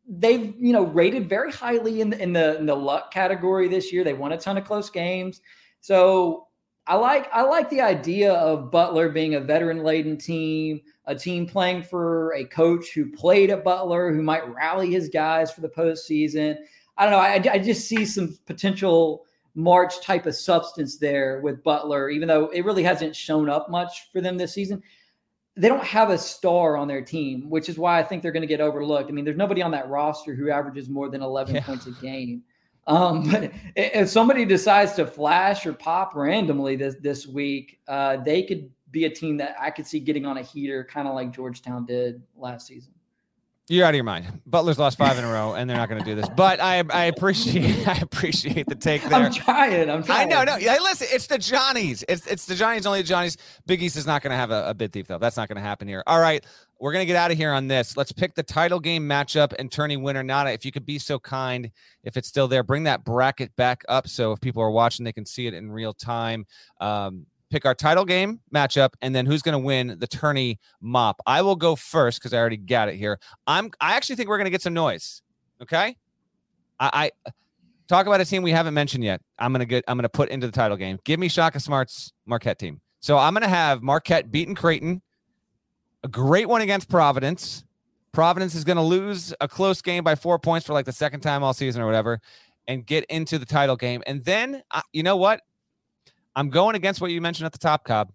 they've 0.08 0.54
you 0.58 0.72
know 0.72 0.86
rated 0.86 1.28
very 1.28 1.52
highly 1.52 2.00
in 2.00 2.10
the 2.10 2.20
in 2.20 2.32
the 2.32 2.58
in 2.58 2.66
the 2.66 2.74
luck 2.74 3.12
category 3.12 3.68
this 3.68 3.92
year. 3.92 4.02
They 4.02 4.14
won 4.14 4.32
a 4.32 4.38
ton 4.38 4.56
of 4.56 4.64
close 4.64 4.90
games, 4.90 5.40
so 5.80 6.47
I 6.88 6.94
like 6.94 7.28
I 7.34 7.42
like 7.42 7.68
the 7.68 7.82
idea 7.82 8.32
of 8.32 8.70
Butler 8.70 9.10
being 9.10 9.34
a 9.34 9.40
veteran 9.40 9.84
laden 9.84 10.16
team, 10.16 10.80
a 11.04 11.14
team 11.14 11.46
playing 11.46 11.82
for 11.82 12.32
a 12.32 12.44
coach 12.46 12.92
who 12.94 13.12
played 13.12 13.50
at 13.50 13.62
Butler, 13.62 14.10
who 14.10 14.22
might 14.22 14.48
rally 14.48 14.90
his 14.90 15.10
guys 15.10 15.52
for 15.52 15.60
the 15.60 15.68
postseason. 15.68 16.56
I 16.96 17.04
don't 17.04 17.12
know. 17.12 17.18
I, 17.18 17.54
I 17.54 17.58
just 17.58 17.86
see 17.86 18.06
some 18.06 18.38
potential 18.46 19.26
March 19.54 20.00
type 20.00 20.24
of 20.24 20.34
substance 20.34 20.96
there 20.96 21.40
with 21.42 21.62
Butler, 21.62 22.08
even 22.08 22.26
though 22.26 22.46
it 22.46 22.64
really 22.64 22.84
hasn't 22.84 23.14
shown 23.14 23.50
up 23.50 23.68
much 23.68 24.10
for 24.10 24.22
them 24.22 24.38
this 24.38 24.54
season. 24.54 24.82
They 25.56 25.68
don't 25.68 25.84
have 25.84 26.08
a 26.08 26.16
star 26.16 26.78
on 26.78 26.88
their 26.88 27.02
team, 27.02 27.50
which 27.50 27.68
is 27.68 27.76
why 27.76 27.98
I 27.98 28.02
think 28.02 28.22
they're 28.22 28.32
going 28.32 28.42
to 28.42 28.46
get 28.46 28.60
overlooked. 28.62 29.10
I 29.10 29.12
mean, 29.12 29.26
there's 29.26 29.36
nobody 29.36 29.60
on 29.60 29.72
that 29.72 29.90
roster 29.90 30.34
who 30.34 30.50
averages 30.50 30.88
more 30.88 31.10
than 31.10 31.20
11 31.20 31.54
yeah. 31.54 31.64
points 31.64 31.86
a 31.86 31.90
game. 31.90 32.44
Um, 32.88 33.22
but 33.30 33.52
if 33.76 34.08
somebody 34.08 34.44
decides 34.44 34.94
to 34.94 35.06
flash 35.06 35.64
or 35.66 35.72
pop 35.72 36.16
randomly 36.16 36.74
this 36.74 36.96
this 37.00 37.26
week, 37.26 37.78
uh, 37.86 38.16
they 38.16 38.42
could 38.42 38.68
be 38.90 39.04
a 39.04 39.10
team 39.10 39.36
that 39.36 39.54
I 39.60 39.70
could 39.70 39.86
see 39.86 40.00
getting 40.00 40.26
on 40.26 40.38
a 40.38 40.42
heater, 40.42 40.82
kind 40.82 41.06
of 41.06 41.14
like 41.14 41.30
Georgetown 41.30 41.86
did 41.86 42.22
last 42.36 42.66
season. 42.66 42.92
You're 43.70 43.84
out 43.84 43.90
of 43.90 43.96
your 43.96 44.04
mind. 44.04 44.40
Butler's 44.46 44.78
lost 44.78 44.96
five 44.96 45.18
in 45.18 45.24
a 45.24 45.28
row, 45.32 45.52
and 45.52 45.68
they're 45.68 45.76
not 45.76 45.90
going 45.90 46.02
to 46.02 46.04
do 46.04 46.14
this. 46.14 46.26
But 46.30 46.58
I, 46.58 46.82
I 46.90 47.04
appreciate, 47.04 47.86
I 47.88 47.98
appreciate 47.98 48.66
the 48.66 48.74
take 48.74 49.02
there. 49.02 49.12
I'm 49.12 49.32
trying. 49.32 49.90
I'm 49.90 50.02
trying. 50.02 50.32
I 50.32 50.44
know. 50.44 50.44
No, 50.44 50.56
hey, 50.56 50.78
listen. 50.80 51.08
It's 51.10 51.26
the 51.26 51.36
Johnnies. 51.36 52.02
It's 52.08 52.26
it's 52.26 52.46
the 52.46 52.54
Johnnies. 52.54 52.86
Only 52.86 53.02
the 53.02 53.08
Johnnies. 53.08 53.36
Big 53.66 53.82
East 53.82 53.96
is 53.96 54.06
not 54.06 54.22
going 54.22 54.30
to 54.30 54.36
have 54.36 54.50
a, 54.50 54.70
a 54.70 54.74
bid 54.74 54.92
thief 54.94 55.06
though. 55.06 55.18
That's 55.18 55.36
not 55.36 55.48
going 55.48 55.56
to 55.56 55.62
happen 55.62 55.86
here. 55.86 56.02
All 56.06 56.18
right, 56.18 56.44
we're 56.80 56.92
going 56.92 57.02
to 57.02 57.06
get 57.06 57.16
out 57.16 57.30
of 57.30 57.36
here 57.36 57.52
on 57.52 57.66
this. 57.66 57.96
Let's 57.96 58.12
pick 58.12 58.34
the 58.34 58.42
title 58.42 58.80
game 58.80 59.08
matchup 59.08 59.52
and 59.58 59.70
tourney 59.70 59.96
winner. 59.96 60.22
Nada, 60.22 60.52
if 60.52 60.64
you 60.64 60.72
could 60.72 60.86
be 60.86 60.98
so 60.98 61.18
kind, 61.18 61.70
if 62.04 62.16
it's 62.16 62.28
still 62.28 62.48
there, 62.48 62.62
bring 62.62 62.84
that 62.84 63.04
bracket 63.04 63.54
back 63.56 63.84
up 63.88 64.08
so 64.08 64.32
if 64.32 64.40
people 64.40 64.62
are 64.62 64.70
watching, 64.70 65.04
they 65.04 65.12
can 65.12 65.26
see 65.26 65.46
it 65.46 65.54
in 65.54 65.70
real 65.70 65.92
time. 65.92 66.46
Um, 66.80 67.26
pick 67.50 67.64
our 67.66 67.74
title 67.74 68.04
game 68.04 68.40
matchup, 68.54 68.90
and 69.00 69.14
then 69.14 69.26
who's 69.26 69.42
going 69.42 69.54
to 69.54 69.58
win 69.58 69.96
the 69.98 70.06
tourney 70.06 70.58
mop. 70.80 71.20
I 71.26 71.42
will 71.42 71.56
go 71.56 71.74
first 71.76 72.20
because 72.20 72.32
I 72.32 72.38
already 72.38 72.58
got 72.58 72.88
it 72.88 72.96
here. 72.96 73.18
I'm. 73.46 73.70
I 73.80 73.96
actually 73.96 74.16
think 74.16 74.28
we're 74.28 74.38
going 74.38 74.46
to 74.46 74.50
get 74.50 74.62
some 74.62 74.74
noise. 74.74 75.22
Okay. 75.62 75.96
I, 76.80 77.10
I 77.26 77.30
talk 77.88 78.06
about 78.06 78.20
a 78.20 78.24
team 78.24 78.42
we 78.42 78.52
haven't 78.52 78.74
mentioned 78.74 79.02
yet. 79.02 79.20
I'm 79.38 79.52
gonna 79.52 79.64
get. 79.66 79.84
I'm 79.88 79.96
gonna 79.96 80.08
put 80.08 80.28
into 80.28 80.46
the 80.46 80.52
title 80.52 80.76
game. 80.76 80.98
Give 81.04 81.18
me 81.18 81.28
Shaka 81.28 81.58
Smart's 81.58 82.12
Marquette 82.26 82.58
team. 82.58 82.80
So 83.00 83.18
I'm 83.18 83.34
gonna 83.34 83.48
have 83.48 83.82
Marquette 83.82 84.30
beating 84.30 84.54
Creighton. 84.54 85.02
A 86.04 86.08
great 86.08 86.48
one 86.48 86.60
against 86.60 86.88
Providence. 86.88 87.64
Providence 88.12 88.54
is 88.54 88.64
going 88.64 88.76
to 88.76 88.82
lose 88.82 89.34
a 89.40 89.48
close 89.48 89.82
game 89.82 90.04
by 90.04 90.14
four 90.14 90.38
points 90.38 90.66
for 90.66 90.72
like 90.72 90.86
the 90.86 90.92
second 90.92 91.20
time 91.20 91.42
all 91.42 91.52
season 91.52 91.82
or 91.82 91.86
whatever, 91.86 92.20
and 92.66 92.86
get 92.86 93.04
into 93.06 93.38
the 93.38 93.46
title 93.46 93.76
game. 93.76 94.02
And 94.06 94.24
then, 94.24 94.62
uh, 94.70 94.80
you 94.92 95.02
know 95.02 95.16
what? 95.16 95.42
I'm 96.36 96.50
going 96.50 96.76
against 96.76 97.00
what 97.00 97.10
you 97.10 97.20
mentioned 97.20 97.46
at 97.46 97.52
the 97.52 97.58
top, 97.58 97.84
Cobb. 97.84 98.12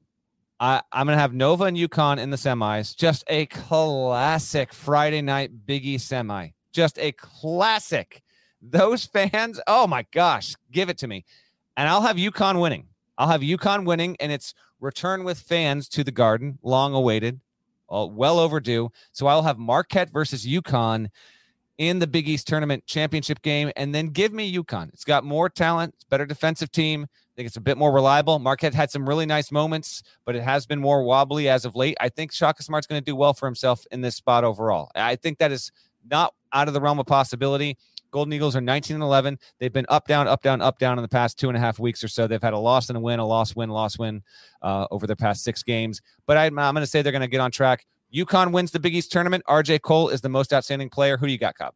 I, 0.60 0.82
I'm 0.93 1.06
going 1.08 1.17
to 1.17 1.22
have 1.22 1.34
Nova 1.34 1.65
and 1.65 1.76
UConn 1.76 2.19
in 2.19 2.30
the 2.30 2.38
semis. 2.38 2.96
Just 2.96 3.24
a 3.28 3.48
classic 3.48 4.74
Friday 4.74 5.22
night 5.22 5.52
Biggie 5.65 6.00
semi. 6.00 6.50
Just 6.72 6.98
a 7.00 7.12
classic. 7.12 8.24
Those 8.62 9.06
fans, 9.06 9.60
oh 9.67 9.88
my 9.88 10.06
gosh, 10.13 10.56
give 10.72 10.89
it 10.89 10.98
to 11.00 11.08
me. 11.08 11.26
And 11.76 11.89
I'll 11.89 12.02
have 12.02 12.15
UConn 12.15 12.62
winning. 12.62 12.88
I'll 13.17 13.28
have 13.28 13.41
UConn 13.41 13.86
winning, 13.86 14.15
and 14.19 14.32
it's 14.32 14.54
return 14.80 15.24
with 15.24 15.39
fans 15.39 15.88
to 15.89 16.04
the 16.04 16.12
Garden, 16.12 16.60
long 16.63 16.93
awaited, 16.93 17.41
Uh, 17.93 18.08
well 18.08 18.39
overdue. 18.39 18.89
So 19.12 19.27
I'll 19.27 19.43
have 19.43 19.58
Marquette 19.58 20.12
versus 20.12 20.45
UConn 20.45 21.10
in 21.77 21.99
the 21.99 22.08
Big 22.08 22.27
East 22.27 22.47
tournament 22.47 22.86
championship 22.86 23.41
game, 23.41 23.71
and 23.75 23.93
then 23.93 24.08
give 24.08 24.32
me 24.32 24.53
UConn. 24.56 24.89
It's 24.93 25.03
got 25.03 25.23
more 25.23 25.49
talent, 25.49 25.93
it's 25.95 26.03
better 26.03 26.25
defensive 26.25 26.71
team. 26.71 27.03
I 27.03 27.34
think 27.36 27.47
it's 27.47 27.58
a 27.58 27.62
bit 27.62 27.79
more 27.79 27.91
reliable. 27.91 28.38
Marquette 28.38 28.75
had 28.75 28.91
some 28.91 29.10
really 29.10 29.25
nice 29.25 29.51
moments, 29.51 30.03
but 30.23 30.36
it 30.36 30.43
has 30.43 30.67
been 30.67 30.79
more 30.79 31.03
wobbly 31.03 31.49
as 31.49 31.65
of 31.65 31.75
late. 31.75 31.97
I 31.99 32.10
think 32.10 32.32
Shaka 32.32 32.62
Smart's 32.62 32.86
going 32.86 33.01
to 33.01 33.06
do 33.06 33.15
well 33.15 33.34
for 33.34 33.47
himself 33.47 33.88
in 33.91 34.01
this 34.01 34.15
spot 34.15 34.43
overall. 34.43 34.91
I 34.93 35.15
think 35.15 35.39
that 35.39 35.51
is 35.51 35.71
not 36.08 36.36
out 36.51 36.67
of 36.67 36.75
the 36.75 36.82
realm 36.82 36.99
of 36.99 37.08
possibility. 37.08 37.77
Golden 38.13 38.32
Eagles 38.32 38.56
are 38.56 38.62
19 38.62 38.95
and 38.95 39.04
11. 39.04 39.39
They've 39.60 39.73
been 39.73 39.88
up, 39.89 40.08
down, 40.08 40.28
up, 40.28 40.43
down, 40.43 40.62
up, 40.62 40.78
down 40.78 40.99
in 40.99 41.02
the 41.02 41.10
past 41.10 41.39
two 41.39 41.49
and 41.49 41.58
a 41.58 41.60
half 41.60 41.80
weeks 41.80 42.04
or 42.04 42.08
so. 42.08 42.28
They've 42.28 42.41
had 42.41 42.54
a 42.54 42.60
loss 42.60 42.89
and 42.89 42.97
a 42.97 43.02
win, 43.02 43.19
a 43.19 43.26
loss, 43.26 43.56
win, 43.56 43.71
loss, 43.71 43.97
win 43.97 44.21
uh, 44.62 44.86
over 44.91 45.08
the 45.08 45.15
past 45.15 45.43
six 45.43 45.63
games. 45.63 45.99
But 46.28 46.38
I, 46.38 46.45
I'm 46.45 46.54
going 46.54 46.76
to 46.76 46.86
say 46.86 47.02
they're 47.02 47.12
going 47.12 47.23
to 47.23 47.28
get 47.28 47.41
on 47.41 47.49
track. 47.49 47.86
UConn 48.13 48.52
wins 48.52 48.69
the 48.69 48.80
Big 48.80 48.93
East 48.93 49.12
tournament. 49.12 49.43
RJ 49.49 49.82
Cole 49.82 50.10
is 50.10 50.21
the 50.21 50.30
most 50.30 50.54
outstanding 50.54 50.91
player. 50.91 51.17
Who 51.17 51.26
do 51.26 51.32
you 51.32 51.39
got, 51.39 51.56
Cobb? 51.56 51.73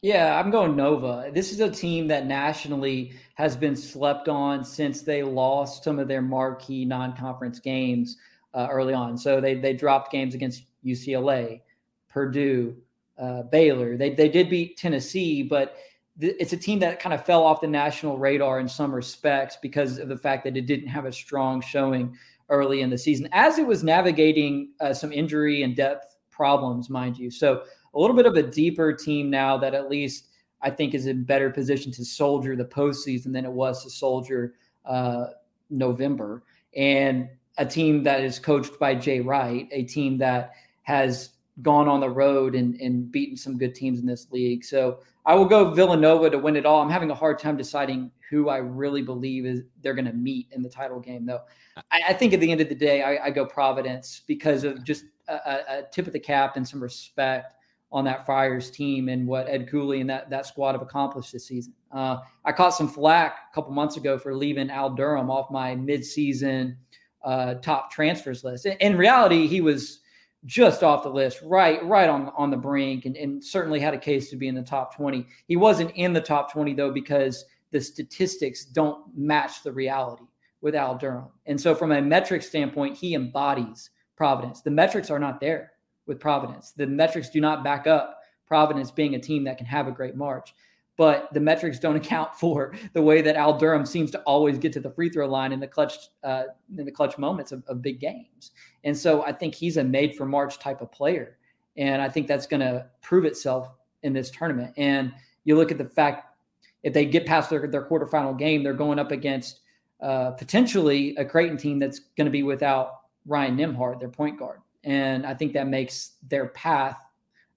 Yeah, 0.00 0.38
I'm 0.38 0.52
going 0.52 0.76
Nova. 0.76 1.30
This 1.34 1.50
is 1.50 1.58
a 1.58 1.70
team 1.70 2.06
that 2.06 2.26
nationally 2.26 3.14
has 3.34 3.56
been 3.56 3.74
slept 3.74 4.28
on 4.28 4.62
since 4.62 5.02
they 5.02 5.24
lost 5.24 5.82
some 5.82 5.98
of 5.98 6.06
their 6.06 6.22
marquee 6.22 6.84
non-conference 6.84 7.58
games 7.58 8.16
uh, 8.52 8.68
early 8.70 8.94
on. 8.94 9.18
So 9.18 9.40
they 9.40 9.54
they 9.54 9.72
dropped 9.72 10.12
games 10.12 10.34
against 10.34 10.66
UCLA, 10.84 11.62
Purdue, 12.08 12.76
uh, 13.18 13.42
Baylor. 13.42 13.96
They 13.96 14.10
they 14.10 14.28
did 14.28 14.50
beat 14.50 14.76
Tennessee, 14.76 15.42
but 15.42 15.76
th- 16.20 16.36
it's 16.38 16.52
a 16.52 16.56
team 16.56 16.78
that 16.80 17.00
kind 17.00 17.14
of 17.14 17.24
fell 17.24 17.44
off 17.44 17.60
the 17.60 17.66
national 17.66 18.18
radar 18.18 18.60
in 18.60 18.68
some 18.68 18.94
respects 18.94 19.56
because 19.60 19.98
of 19.98 20.08
the 20.08 20.16
fact 20.16 20.44
that 20.44 20.56
it 20.56 20.66
didn't 20.66 20.88
have 20.88 21.04
a 21.04 21.12
strong 21.12 21.60
showing 21.60 22.16
early 22.50 22.82
in 22.82 22.90
the 22.90 22.98
season, 22.98 23.28
as 23.32 23.58
it 23.58 23.66
was 23.66 23.82
navigating 23.82 24.72
uh, 24.80 24.92
some 24.92 25.12
injury 25.12 25.62
and 25.62 25.76
depth 25.76 26.16
problems, 26.30 26.90
mind 26.90 27.16
you. 27.16 27.30
So 27.30 27.62
a 27.94 27.98
little 27.98 28.16
bit 28.16 28.26
of 28.26 28.34
a 28.34 28.42
deeper 28.42 28.92
team 28.92 29.30
now 29.30 29.56
that 29.58 29.74
at 29.74 29.88
least 29.88 30.28
I 30.60 30.70
think 30.70 30.94
is 30.94 31.06
in 31.06 31.24
better 31.24 31.50
position 31.50 31.92
to 31.92 32.04
soldier 32.04 32.56
the 32.56 32.64
postseason 32.64 33.32
than 33.32 33.44
it 33.44 33.52
was 33.52 33.82
to 33.84 33.90
soldier 33.90 34.54
uh, 34.84 35.26
November. 35.70 36.42
And 36.76 37.28
a 37.58 37.64
team 37.64 38.02
that 38.02 38.22
is 38.22 38.38
coached 38.38 38.78
by 38.78 38.94
Jay 38.94 39.20
Wright, 39.20 39.68
a 39.70 39.84
team 39.84 40.18
that 40.18 40.52
has 40.82 41.30
gone 41.62 41.88
on 41.88 42.00
the 42.00 42.10
road 42.10 42.54
and, 42.54 42.74
and 42.80 43.10
beaten 43.10 43.36
some 43.36 43.56
good 43.56 43.74
teams 43.74 44.00
in 44.00 44.06
this 44.06 44.28
league. 44.30 44.64
So 44.64 45.00
I 45.24 45.34
will 45.34 45.44
go 45.44 45.70
Villanova 45.70 46.30
to 46.30 46.38
win 46.38 46.56
it 46.56 46.66
all. 46.66 46.82
I'm 46.82 46.90
having 46.90 47.10
a 47.10 47.14
hard 47.14 47.38
time 47.38 47.56
deciding 47.56 48.10
who 48.28 48.48
I 48.48 48.58
really 48.58 49.02
believe 49.02 49.46
is 49.46 49.62
they're 49.80 49.94
going 49.94 50.06
to 50.06 50.12
meet 50.12 50.48
in 50.52 50.62
the 50.62 50.68
title 50.68 50.98
game, 50.98 51.24
though. 51.24 51.42
I, 51.90 52.00
I, 52.08 52.12
think 52.12 52.32
at 52.32 52.40
the 52.40 52.50
end 52.50 52.60
of 52.60 52.68
the 52.68 52.74
day, 52.74 53.02
I, 53.02 53.26
I 53.26 53.30
go 53.30 53.46
Providence 53.46 54.22
because 54.26 54.64
of 54.64 54.82
just 54.84 55.04
a, 55.28 55.34
a, 55.34 55.82
tip 55.92 56.06
of 56.06 56.12
the 56.12 56.20
cap 56.20 56.56
and 56.56 56.66
some 56.66 56.82
respect 56.82 57.56
on 57.92 58.04
that 58.04 58.26
Friars 58.26 58.70
team 58.70 59.08
and 59.08 59.26
what 59.26 59.48
Ed 59.48 59.68
Cooley 59.70 60.00
and 60.00 60.10
that 60.10 60.28
that 60.30 60.46
squad 60.46 60.72
have 60.72 60.82
accomplished 60.82 61.32
this 61.32 61.46
season. 61.46 61.72
Uh, 61.92 62.18
I 62.44 62.50
caught 62.52 62.74
some 62.74 62.88
flack 62.88 63.36
a 63.50 63.54
couple 63.54 63.72
months 63.72 63.96
ago 63.96 64.18
for 64.18 64.34
leaving 64.34 64.70
Al 64.70 64.90
Durham 64.90 65.30
off 65.30 65.50
my 65.50 65.76
midseason 65.76 66.76
uh, 67.24 67.54
top 67.54 67.90
transfers 67.90 68.42
list. 68.42 68.66
In 68.66 68.96
reality, 68.96 69.46
he 69.46 69.60
was 69.60 70.00
just 70.46 70.82
off 70.82 71.02
the 71.02 71.08
list, 71.08 71.40
right, 71.42 71.84
right 71.84 72.08
on 72.08 72.30
on 72.36 72.50
the 72.50 72.56
brink, 72.56 73.06
and, 73.06 73.16
and 73.16 73.42
certainly 73.42 73.80
had 73.80 73.94
a 73.94 73.98
case 73.98 74.30
to 74.30 74.36
be 74.36 74.48
in 74.48 74.54
the 74.54 74.62
top 74.62 74.94
twenty. 74.94 75.26
He 75.46 75.56
wasn't 75.56 75.90
in 75.92 76.12
the 76.12 76.20
top 76.20 76.52
twenty 76.52 76.74
though 76.74 76.92
because 76.92 77.44
the 77.70 77.80
statistics 77.80 78.64
don't 78.64 79.04
match 79.16 79.62
the 79.62 79.72
reality 79.72 80.24
with 80.60 80.74
Al 80.74 80.96
Durham. 80.96 81.28
And 81.46 81.60
so, 81.60 81.74
from 81.74 81.92
a 81.92 82.00
metric 82.00 82.42
standpoint, 82.42 82.96
he 82.96 83.14
embodies 83.14 83.90
Providence. 84.16 84.60
The 84.60 84.70
metrics 84.70 85.10
are 85.10 85.18
not 85.18 85.40
there 85.40 85.72
with 86.06 86.20
Providence. 86.20 86.72
The 86.72 86.86
metrics 86.86 87.30
do 87.30 87.40
not 87.40 87.64
back 87.64 87.86
up 87.86 88.20
Providence 88.46 88.90
being 88.90 89.14
a 89.14 89.18
team 89.18 89.44
that 89.44 89.58
can 89.58 89.66
have 89.66 89.88
a 89.88 89.92
great 89.92 90.14
March, 90.14 90.54
but 90.96 91.32
the 91.32 91.40
metrics 91.40 91.78
don't 91.78 91.96
account 92.04 92.34
for 92.34 92.74
the 92.92 93.02
way 93.02 93.22
that 93.22 93.36
Al 93.36 93.58
Durham 93.58 93.86
seems 93.86 94.10
to 94.12 94.20
always 94.22 94.58
get 94.58 94.72
to 94.74 94.80
the 94.80 94.90
free 94.90 95.08
throw 95.08 95.26
line 95.26 95.52
in 95.52 95.60
the 95.60 95.66
clutch 95.66 96.10
uh, 96.22 96.44
in 96.76 96.84
the 96.84 96.92
clutch 96.92 97.18
moments 97.18 97.52
of, 97.52 97.62
of 97.66 97.82
big 97.82 98.00
games. 98.00 98.52
And 98.84 98.96
so 98.96 99.24
I 99.24 99.32
think 99.32 99.54
he's 99.54 99.76
a 99.76 99.84
made 99.84 100.14
for 100.16 100.26
March 100.26 100.58
type 100.58 100.80
of 100.80 100.90
player, 100.92 101.38
and 101.76 102.00
I 102.00 102.08
think 102.08 102.26
that's 102.26 102.46
going 102.46 102.60
to 102.60 102.86
prove 103.02 103.24
itself 103.24 103.70
in 104.02 104.12
this 104.12 104.30
tournament. 104.30 104.74
And 104.76 105.12
you 105.44 105.56
look 105.56 105.70
at 105.70 105.78
the 105.78 105.88
fact 105.88 106.36
if 106.82 106.92
they 106.92 107.06
get 107.06 107.24
past 107.24 107.48
their, 107.48 107.66
their 107.66 107.88
quarterfinal 107.88 108.38
game, 108.38 108.62
they're 108.62 108.74
going 108.74 108.98
up 108.98 109.10
against 109.10 109.60
uh, 110.02 110.32
potentially 110.32 111.16
a 111.16 111.24
Creighton 111.24 111.56
team 111.56 111.78
that's 111.78 112.00
going 112.16 112.26
to 112.26 112.30
be 112.30 112.42
without 112.42 113.00
Ryan 113.26 113.56
Nembhard, 113.56 114.00
their 114.00 114.10
point 114.10 114.38
guard 114.38 114.60
and 114.84 115.26
I 115.26 115.34
think 115.34 115.52
that 115.54 115.66
makes 115.66 116.12
their 116.28 116.46
path 116.48 117.03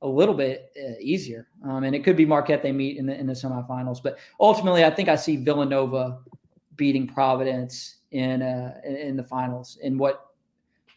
a 0.02 0.08
little 0.08 0.36
bit 0.36 0.72
uh, 0.78 0.94
easier. 1.00 1.48
Um, 1.64 1.84
and 1.84 1.96
it 1.96 2.04
could 2.04 2.16
be 2.16 2.26
Marquette 2.26 2.62
they 2.62 2.72
meet 2.72 2.98
in 2.98 3.06
the 3.06 3.18
in 3.18 3.28
the 3.28 3.34
semifinals, 3.34 4.02
but 4.02 4.18
ultimately, 4.40 4.86
I 4.86 4.90
think 4.90 5.10
I 5.10 5.16
see 5.16 5.38
Villanova 5.38 6.20
beating 6.76 7.08
Providence 7.08 7.96
in 8.12 8.42
uh, 8.42 8.80
in 8.86 9.18
the 9.18 9.24
finals 9.24 9.78
in 9.82 9.98
what 9.98 10.28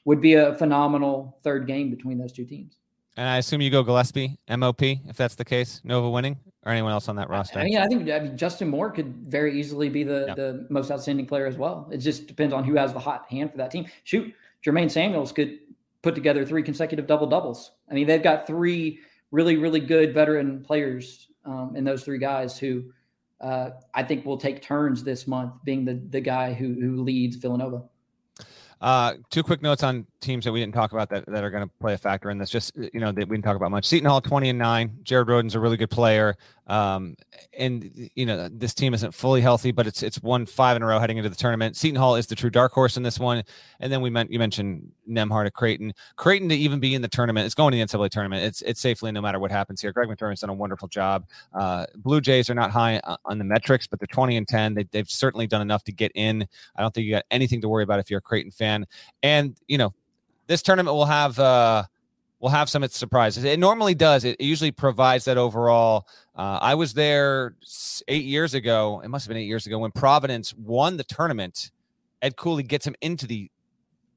would 0.04 0.20
be 0.20 0.34
a 0.34 0.54
phenomenal 0.56 1.38
third 1.42 1.66
game 1.66 1.90
between 1.90 2.18
those 2.18 2.32
two 2.32 2.44
teams. 2.44 2.76
And 3.16 3.28
I 3.28 3.38
assume 3.38 3.60
you 3.60 3.70
go 3.70 3.82
Gillespie, 3.82 4.38
MOP, 4.48 4.82
if 4.82 5.16
that's 5.16 5.34
the 5.34 5.44
case, 5.44 5.80
Nova 5.84 6.08
winning, 6.08 6.38
or 6.64 6.72
anyone 6.72 6.92
else 6.92 7.08
on 7.08 7.16
that 7.16 7.28
roster. 7.28 7.58
I 7.58 7.64
mean, 7.64 7.78
I 7.78 7.86
think 7.86 8.08
I 8.08 8.20
mean, 8.20 8.36
Justin 8.36 8.68
Moore 8.68 8.90
could 8.90 9.14
very 9.26 9.58
easily 9.58 9.88
be 9.88 10.04
the 10.04 10.26
yeah. 10.28 10.34
the 10.34 10.66
most 10.70 10.90
outstanding 10.90 11.26
player 11.26 11.46
as 11.46 11.56
well. 11.56 11.88
It 11.92 11.98
just 11.98 12.26
depends 12.26 12.54
on 12.54 12.64
who 12.64 12.76
has 12.76 12.92
the 12.92 12.98
hot 12.98 13.26
hand 13.28 13.50
for 13.50 13.58
that 13.58 13.70
team. 13.70 13.86
Shoot, 14.04 14.32
Jermaine 14.64 14.90
Samuels 14.90 15.32
could 15.32 15.58
put 16.02 16.14
together 16.14 16.44
three 16.44 16.62
consecutive 16.62 17.06
double 17.06 17.26
doubles. 17.26 17.72
I 17.90 17.94
mean, 17.94 18.06
they've 18.06 18.22
got 18.22 18.46
three 18.46 19.00
really, 19.30 19.56
really 19.56 19.80
good 19.80 20.14
veteran 20.14 20.62
players 20.62 21.28
um, 21.44 21.74
in 21.76 21.84
those 21.84 22.04
three 22.04 22.18
guys 22.18 22.58
who 22.58 22.84
uh, 23.40 23.70
I 23.94 24.02
think 24.02 24.26
will 24.26 24.36
take 24.36 24.62
turns 24.62 25.02
this 25.02 25.26
month 25.26 25.54
being 25.64 25.84
the 25.84 26.00
the 26.10 26.20
guy 26.20 26.52
who 26.52 26.74
who 26.74 27.02
leads 27.02 27.36
Villanova. 27.36 27.82
Uh, 28.80 29.14
two 29.30 29.42
quick 29.42 29.60
notes 29.60 29.82
on 29.82 30.06
teams 30.20 30.44
that 30.44 30.52
we 30.52 30.60
didn't 30.60 30.74
talk 30.74 30.92
about 30.92 31.08
that, 31.10 31.26
that 31.26 31.44
are 31.44 31.50
going 31.50 31.66
to 31.66 31.70
play 31.80 31.94
a 31.94 31.98
factor 31.98 32.30
in 32.30 32.38
this. 32.38 32.50
Just 32.50 32.76
you 32.76 33.00
know 33.00 33.12
that 33.12 33.28
we 33.28 33.36
didn't 33.36 33.44
talk 33.44 33.56
about 33.56 33.70
much. 33.70 33.86
Seton 33.86 34.08
Hall 34.08 34.20
twenty 34.20 34.48
and 34.48 34.58
nine. 34.58 34.98
Jared 35.02 35.28
Rhoden's 35.28 35.54
a 35.54 35.60
really 35.60 35.76
good 35.76 35.90
player. 35.90 36.36
Um, 36.70 37.16
and 37.58 37.90
you 38.14 38.26
know 38.26 38.48
this 38.48 38.74
team 38.74 38.94
isn't 38.94 39.12
fully 39.12 39.40
healthy, 39.40 39.72
but 39.72 39.88
it's 39.88 40.04
it's 40.04 40.22
won 40.22 40.46
five 40.46 40.76
in 40.76 40.82
a 40.82 40.86
row 40.86 41.00
heading 41.00 41.16
into 41.16 41.28
the 41.28 41.34
tournament. 41.34 41.76
Seton 41.76 41.96
Hall 41.96 42.14
is 42.14 42.28
the 42.28 42.36
true 42.36 42.48
dark 42.48 42.72
horse 42.72 42.96
in 42.96 43.02
this 43.02 43.18
one. 43.18 43.42
And 43.80 43.92
then 43.92 44.00
we 44.00 44.08
meant 44.08 44.32
you 44.32 44.38
mentioned 44.38 44.92
Nembhard 45.08 45.46
at 45.46 45.54
Creighton. 45.54 45.92
Creighton 46.14 46.48
to 46.48 46.54
even 46.54 46.78
be 46.78 46.94
in 46.94 47.02
the 47.02 47.08
tournament, 47.08 47.44
it's 47.44 47.56
going 47.56 47.72
to 47.72 47.78
the 47.78 47.84
NCAA 47.84 48.10
tournament. 48.10 48.44
It's 48.44 48.62
it's 48.62 48.80
safely 48.80 49.10
no 49.10 49.20
matter 49.20 49.40
what 49.40 49.50
happens 49.50 49.80
here. 49.80 49.92
Greg 49.92 50.08
McDermott's 50.08 50.42
done 50.42 50.50
a 50.50 50.54
wonderful 50.54 50.86
job. 50.86 51.26
Uh, 51.58 51.86
Blue 51.96 52.20
Jays 52.20 52.48
are 52.48 52.54
not 52.54 52.70
high 52.70 53.00
on 53.24 53.38
the 53.38 53.44
metrics, 53.44 53.88
but 53.88 53.98
they're 53.98 54.06
twenty 54.06 54.36
and 54.36 54.46
ten. 54.46 54.74
They, 54.74 54.84
they've 54.92 55.10
certainly 55.10 55.48
done 55.48 55.62
enough 55.62 55.82
to 55.84 55.92
get 55.92 56.12
in. 56.14 56.46
I 56.76 56.82
don't 56.82 56.94
think 56.94 57.04
you 57.04 57.12
got 57.12 57.24
anything 57.32 57.60
to 57.62 57.68
worry 57.68 57.82
about 57.82 57.98
if 57.98 58.10
you're 58.10 58.18
a 58.18 58.22
Creighton 58.22 58.52
fan. 58.52 58.86
And 59.24 59.56
you 59.66 59.78
know 59.78 59.92
this 60.50 60.62
tournament 60.62 60.94
will 60.94 61.06
have 61.06 61.38
uh 61.38 61.84
will 62.40 62.48
have 62.48 62.68
some 62.68 62.86
surprises. 62.88 63.44
It 63.44 63.58
normally 63.60 63.94
does. 63.94 64.24
It, 64.24 64.40
usually 64.40 64.72
provides 64.72 65.26
that 65.26 65.36
overall. 65.36 66.08
Uh, 66.34 66.58
I 66.60 66.74
was 66.74 66.94
there 66.94 67.54
eight 68.08 68.24
years 68.24 68.54
ago. 68.54 69.00
It 69.04 69.08
must 69.08 69.26
have 69.26 69.28
been 69.28 69.36
eight 69.36 69.46
years 69.46 69.66
ago 69.66 69.78
when 69.78 69.90
Providence 69.92 70.54
won 70.54 70.96
the 70.96 71.04
tournament. 71.04 71.70
Ed 72.22 72.36
Cooley 72.36 72.62
gets 72.62 72.86
him 72.86 72.96
into 73.02 73.26
the 73.26 73.50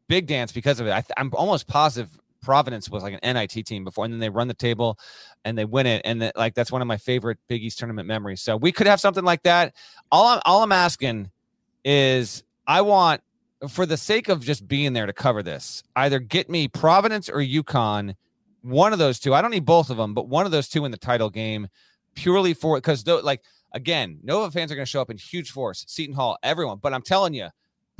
big 0.07 0.25
dance 0.25 0.51
because 0.53 0.79
of 0.79 0.87
it. 0.87 0.91
I 0.91 1.03
am 1.17 1.31
almost 1.33 1.67
positive 1.67 2.17
Providence 2.41 2.89
was 2.89 3.03
like 3.03 3.19
an 3.21 3.35
NIT 3.35 3.65
team 3.65 3.83
before, 3.83 4.05
and 4.05 4.13
then 4.13 4.19
they 4.19 4.29
run 4.29 4.47
the 4.47 4.53
table 4.53 4.97
and 5.45 5.57
they 5.57 5.65
win 5.65 5.85
it. 5.85 6.01
And 6.03 6.21
the, 6.21 6.31
like 6.35 6.55
that's 6.55 6.71
one 6.71 6.81
of 6.81 6.87
my 6.87 6.97
favorite 6.97 7.37
Big 7.47 7.61
East 7.61 7.77
tournament 7.79 8.07
memories. 8.07 8.41
So 8.41 8.57
we 8.57 8.71
could 8.71 8.87
have 8.87 8.99
something 8.99 9.23
like 9.23 9.43
that. 9.43 9.75
All 10.11 10.27
I'm 10.27 10.41
all 10.45 10.63
I'm 10.63 10.71
asking 10.71 11.29
is 11.85 12.43
I 12.65 12.81
want 12.81 13.21
for 13.69 13.85
the 13.85 13.97
sake 13.97 14.29
of 14.29 14.43
just 14.43 14.67
being 14.67 14.93
there 14.93 15.05
to 15.05 15.13
cover 15.13 15.43
this, 15.43 15.83
either 15.95 16.19
get 16.19 16.49
me 16.49 16.67
Providence 16.67 17.29
or 17.29 17.37
UConn, 17.37 18.15
one 18.61 18.93
of 18.93 18.99
those 18.99 19.19
two. 19.19 19.33
I 19.33 19.41
don't 19.41 19.51
need 19.51 19.65
both 19.65 19.89
of 19.89 19.97
them, 19.97 20.13
but 20.13 20.27
one 20.27 20.45
of 20.45 20.51
those 20.51 20.67
two 20.67 20.85
in 20.85 20.91
the 20.91 20.97
title 20.97 21.29
game, 21.29 21.67
purely 22.15 22.53
for 22.53 22.77
because 22.77 23.03
though 23.03 23.19
like 23.19 23.41
again, 23.73 24.19
Nova 24.23 24.51
fans 24.51 24.71
are 24.71 24.75
going 24.75 24.85
to 24.85 24.89
show 24.89 25.01
up 25.01 25.09
in 25.09 25.17
huge 25.17 25.51
force. 25.51 25.85
Seton 25.87 26.15
Hall, 26.15 26.37
everyone. 26.43 26.79
But 26.81 26.93
I'm 26.93 27.01
telling 27.01 27.33
you, 27.33 27.49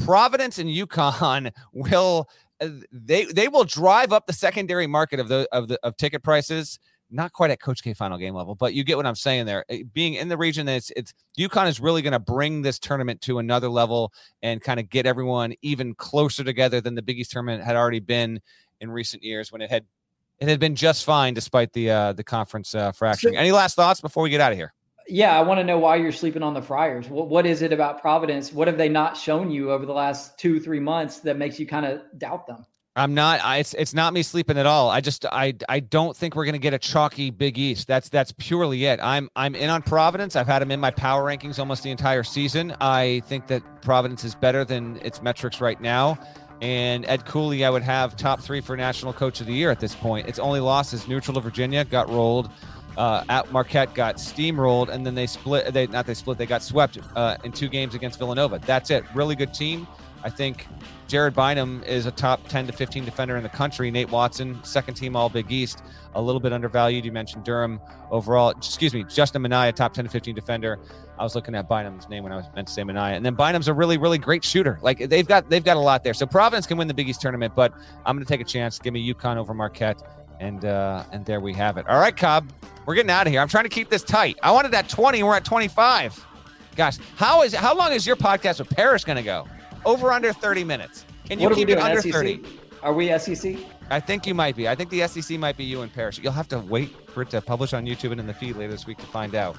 Providence 0.04 0.60
and 0.60 0.70
UConn 0.70 1.52
will 1.74 2.30
uh, 2.62 2.70
they 2.92 3.26
they 3.26 3.48
will 3.48 3.64
drive 3.64 4.14
up 4.14 4.28
the 4.28 4.34
secondary 4.34 4.88
market 4.88 5.20
of 5.20 5.28
the 5.28 5.48
of 5.52 5.68
the 5.68 5.80
of 5.84 5.98
ticket 5.98 6.24
prices 6.24 6.80
not 7.14 7.32
quite 7.32 7.52
at 7.52 7.62
Coach 7.62 7.84
K 7.84 7.94
final 7.94 8.18
game 8.18 8.34
level, 8.34 8.56
but 8.56 8.74
you 8.74 8.84
get 8.84 8.98
what 8.98 9.06
I'm 9.06 9.16
saying 9.16 9.46
there. 9.46 9.64
Eh, 9.70 9.84
being 9.94 10.16
in 10.16 10.28
the 10.28 10.38
region, 10.38 10.68
it's 10.68 10.92
it's 10.96 11.14
UConn 11.38 11.68
is 11.68 11.80
really 11.80 12.02
going 12.02 12.14
to 12.14 12.20
bring 12.20 12.64
this 12.64 12.80
tournament 12.80 13.22
to 13.22 13.40
another 13.40 13.70
level 13.70 14.12
and 14.42 14.62
kind 14.62 14.80
of 14.80 14.90
get 14.90 15.06
everyone 15.06 15.54
even 15.62 15.94
closer 15.96 16.44
together 16.44 16.82
than 16.82 16.96
the 16.96 17.02
Big 17.02 17.20
East 17.20 17.32
tournament 17.32 17.64
had 17.64 17.76
already 17.76 18.00
been 18.00 18.42
in 18.82 18.90
recent 18.90 19.24
years 19.24 19.52
when 19.52 19.62
it 19.62 19.70
had 19.70 19.86
it 20.40 20.50
had 20.50 20.60
been 20.60 20.76
just 20.76 21.06
fine 21.06 21.34
despite 21.34 21.72
the 21.74 21.90
uh, 21.90 22.14
the 22.14 22.24
conference 22.24 22.74
uh, 22.76 22.92
fracturing. 22.92 23.38
Any 23.38 23.52
last 23.52 23.76
thoughts 23.76 24.02
before 24.02 24.24
we 24.24 24.30
get 24.30 24.42
out 24.42 24.52
of 24.52 24.58
here? 24.58 24.74
Yeah, 25.08 25.38
I 25.38 25.42
want 25.42 25.60
to 25.60 25.64
know 25.64 25.78
why 25.78 25.98
you're 25.98 26.14
sleeping 26.14 26.44
on 26.44 26.54
the 26.54 26.62
Friars. 26.62 27.10
What 27.10 27.28
what 27.30 27.46
is 27.46 27.62
it 27.62 27.72
about 27.72 28.02
Providence? 28.02 28.52
What 28.52 28.68
have 28.68 28.78
they 28.78 28.90
not 28.90 29.16
shown 29.16 29.52
you 29.52 29.72
over 29.72 29.86
the 29.86 29.94
last 29.94 30.40
two 30.40 30.60
three 30.60 30.80
months 30.80 31.20
that 31.20 31.38
makes 31.38 31.60
you 31.60 31.68
kind 31.68 31.86
of 31.86 32.02
doubt 32.18 32.48
them? 32.48 32.66
I'm 32.96 33.16
not. 33.16 33.44
I, 33.44 33.58
it's 33.58 33.74
it's 33.74 33.94
not 33.96 34.14
me 34.14 34.22
sleeping 34.22 34.58
at 34.58 34.68
all. 34.68 34.90
I 34.92 35.02
just 35.02 35.26
I 35.26 35.56
I 35.68 35.80
don't 35.80 36.16
think 36.16 36.36
we're 36.36 36.46
gonna 36.46 36.60
get 36.60 36.76
a 36.76 36.80
chalky 36.80 37.32
Big 37.32 37.58
East. 37.58 37.88
That's 37.88 38.08
that's 38.08 38.32
purely 38.38 38.86
it. 38.86 39.00
I'm 39.02 39.30
I'm 39.36 39.56
in 39.56 39.72
on 39.72 39.82
Providence. 39.82 40.36
I've 40.36 40.46
had 40.46 40.62
them 40.62 40.70
in 40.70 40.80
my 40.80 40.92
power 40.92 41.24
rankings 41.24 41.58
almost 41.58 41.82
the 41.82 41.90
entire 41.90 42.24
season. 42.24 42.76
I 42.80 43.24
think 43.26 43.48
that 43.48 43.64
Providence 43.82 44.24
is 44.24 44.36
better 44.36 44.64
than 44.64 44.98
its 44.98 45.24
metrics 45.24 45.60
right 45.60 45.82
now. 45.82 46.20
And 46.62 47.04
Ed 47.08 47.26
Cooley, 47.26 47.66
I 47.66 47.72
would 47.72 47.82
have 47.82 48.16
top 48.16 48.42
three 48.42 48.62
for 48.62 48.78
National 48.78 49.12
Coach 49.12 49.42
of 49.42 49.48
the 49.48 49.54
Year 49.54 49.72
at 49.72 49.80
this 49.80 49.96
point. 49.96 50.30
Its 50.30 50.38
only 50.38 50.60
loss 50.60 50.94
is 50.94 51.08
neutral 51.08 51.34
to 51.34 51.42
Virginia, 51.42 51.84
got 51.84 52.10
rolled. 52.10 52.50
Uh, 52.96 53.24
at 53.28 53.52
Marquette 53.52 53.96
got 53.96 54.18
steamrolled, 54.18 54.90
and 54.90 55.04
then 55.04 55.16
they 55.16 55.26
split. 55.26 55.74
They 55.74 55.88
not 55.88 56.06
they 56.06 56.14
split. 56.14 56.38
They 56.38 56.46
got 56.46 56.62
swept 56.62 57.00
uh, 57.16 57.38
in 57.44 57.52
two 57.52 57.70
games 57.70 57.96
against 57.96 58.20
Villanova. 58.20 58.60
That's 58.60 58.92
it. 58.92 59.04
Really 59.16 59.36
good 59.36 59.52
team. 59.52 59.88
I 60.24 60.30
think 60.30 60.68
Jared 61.08 61.34
Bynum 61.34 61.84
is 61.86 62.06
a 62.06 62.12
top 62.12 62.48
10 62.48 62.68
to 62.68 62.74
15 62.74 63.04
defender 63.04 63.36
in 63.36 63.44
the 63.44 63.50
country. 63.50 63.92
Nate 63.92 64.10
Watson, 64.10 64.64
second 64.64 64.96
team 64.96 65.16
All 65.16 65.30
Big 65.30 65.52
East, 65.52 65.84
a 66.16 66.22
little 66.22 66.40
bit 66.40 66.54
undervalued. 66.54 67.04
You 67.04 67.12
mentioned 67.12 67.44
Durham 67.44 67.82
overall. 68.10 68.52
Excuse 68.52 68.94
me, 68.94 69.04
Justin 69.04 69.42
Minaya, 69.42 69.72
top 69.74 69.94
10 69.94 70.06
to 70.06 70.10
15 70.10 70.34
defender. 70.34 70.80
I 71.20 71.24
was 71.24 71.36
looking 71.36 71.56
at 71.56 71.68
Bynum's 71.68 72.10
name 72.10 72.24
when 72.24 72.32
I 72.32 72.38
was 72.38 72.46
meant 72.56 72.68
to 72.68 72.74
say 72.74 72.84
Minaya. 72.84 73.16
And 73.16 73.26
then 73.26 73.36
Bynum's 73.36 73.68
a 73.68 73.74
really, 73.74 73.98
really 73.98 74.18
great 74.18 74.44
shooter. 74.44 74.80
Like 74.82 75.10
they've 75.10 75.28
got 75.28 75.50
they've 75.50 75.64
got 75.64 75.78
a 75.78 75.82
lot 75.82 76.04
there. 76.04 76.14
So 76.14 76.26
Providence 76.26 76.66
can 76.66 76.78
win 76.78 76.88
the 76.88 76.94
Big 76.94 77.10
East 77.10 77.22
tournament, 77.22 77.54
but 77.56 77.74
I'm 78.06 78.16
going 78.16 78.26
to 78.26 78.32
take 78.32 78.42
a 78.42 78.50
chance. 78.50 78.80
Give 78.80 78.94
me 78.94 79.14
UConn 79.14 79.38
over 79.38 79.54
Marquette, 79.54 80.02
and 80.40 80.64
uh, 80.66 81.04
and 81.12 81.26
there 81.26 81.40
we 81.40 81.54
have 81.54 81.78
it. 81.78 81.88
All 81.88 82.00
right, 82.00 82.16
Cobb, 82.16 82.52
we're 82.86 82.96
getting 82.96 83.12
out 83.12 83.28
of 83.28 83.34
here. 83.34 83.42
I'm 83.42 83.48
trying 83.50 83.66
to 83.66 83.70
keep 83.70 83.90
this 83.90 84.04
tight. 84.04 84.38
I 84.42 84.52
wanted 84.52 84.72
that 84.72 84.90
20. 84.90 85.22
We're 85.22 85.36
at 85.36 85.46
25. 85.46 86.26
Gosh, 86.76 86.98
how 87.18 87.44
is 87.44 87.54
how 87.54 87.76
long 87.76 87.92
is 87.92 88.08
your 88.08 88.16
podcast 88.16 88.60
with 88.60 88.70
Parrish 88.70 89.04
going 89.04 89.18
to 89.18 89.24
go? 89.24 89.48
Over 89.86 90.12
under 90.12 90.34
30 90.34 90.64
minutes. 90.64 91.06
Can 91.26 91.40
you 91.40 91.50
keep 91.52 91.70
it 91.70 91.78
under 91.78 92.02
SEC? 92.02 92.12
30? 92.12 92.44
Are 92.82 92.94
we 92.94 93.18
SEC? 93.18 93.56
I 93.90 94.00
think 94.00 94.28
you 94.28 94.34
might 94.34 94.56
be. 94.56 94.68
I 94.68 94.76
think 94.76 94.90
the 94.90 95.08
SEC 95.08 95.40
might 95.40 95.56
be 95.56 95.64
you 95.64 95.82
and 95.82 95.94
Parrish. 95.94 96.20
You'll 96.20 96.34
have 96.34 96.50
to 96.50 96.60
wait 96.60 97.10
for 97.10 97.22
it 97.22 97.30
to 97.30 97.42
publish 97.42 97.74
on 97.74 97.86
YouTube 97.86 98.12
and 98.12 98.20
in 98.20 98.28
the 98.28 98.34
feed 98.34 98.58
later 98.58 98.72
this 98.72 98.86
week 98.86 98.98
to 98.98 99.06
find 99.06 99.36
out. 99.36 99.56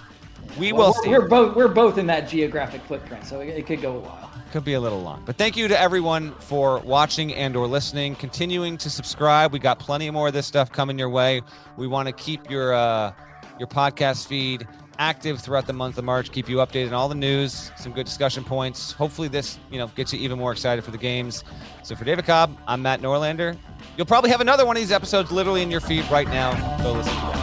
We 0.59 0.73
well, 0.73 0.89
will 0.89 0.95
we're, 0.97 1.03
see. 1.03 1.09
We're 1.11 1.29
both 1.29 1.57
we're 1.57 1.69
both 1.69 1.97
in 1.97 2.07
that 2.09 2.29
geographic 2.29 2.83
footprint, 2.83 3.25
so 3.25 3.41
it, 3.41 3.49
it 3.49 3.67
could 3.67 3.81
go 3.81 3.97
a 3.97 4.01
while. 4.01 4.31
Could 4.53 4.65
be 4.65 4.75
a 4.75 4.81
little 4.81 5.01
long. 5.01 5.23
But 5.25 5.37
thank 5.37 5.57
you 5.57 5.69
to 5.69 5.81
everyone 5.81 6.33
for 6.35 6.81
watching 6.81 7.35
and 7.35 7.57
or 7.57 7.67
listening, 7.67 8.15
continuing 8.17 8.77
to 8.79 8.91
subscribe. 8.91 9.53
We 9.53 9.59
got 9.59 9.79
plenty 9.79 10.11
more 10.11 10.29
of 10.29 10.35
this 10.35 10.47
stuff 10.47 10.71
coming 10.71 10.99
your 10.99 11.09
way. 11.09 11.41
We 11.77 11.87
want 11.87 12.09
to 12.09 12.13
keep 12.13 12.51
your 12.51 12.75
uh, 12.75 13.13
your 13.59 13.69
podcast 13.69 14.27
feed 14.27 14.67
active 14.99 15.41
throughout 15.41 15.67
the 15.67 15.73
month 15.73 15.99
of 15.99 16.05
March, 16.05 16.31
keep 16.31 16.49
you 16.49 16.57
updated 16.59 16.89
on 16.89 16.95
all 16.95 17.09
the 17.09 17.15
news, 17.15 17.71
some 17.77 17.93
good 17.93 18.07
discussion 18.07 18.45
points. 18.45 18.93
Hopefully, 18.93 19.29
this 19.29 19.59
you 19.71 19.79
know 19.79 19.89
gets 19.89 20.13
you 20.13 20.19
even 20.21 20.39
more 20.39 20.53
excited 20.53 20.85
for 20.85 20.91
the 20.91 20.99
games. 20.99 21.45
So 21.83 21.95
for 21.95 22.05
David 22.05 22.25
Cobb, 22.25 22.57
I'm 22.67 22.83
Matt 22.83 23.01
Norlander. 23.01 23.57
You'll 23.97 24.07
probably 24.07 24.31
have 24.31 24.41
another 24.41 24.67
one 24.67 24.77
of 24.77 24.81
these 24.81 24.93
episodes 24.93 25.31
literally 25.31 25.63
in 25.63 25.71
your 25.71 25.81
feed 25.81 26.11
right 26.11 26.29
now. 26.29 26.53
Go 26.83 26.93
listen 26.93 27.15
to 27.15 27.29
it. 27.29 27.35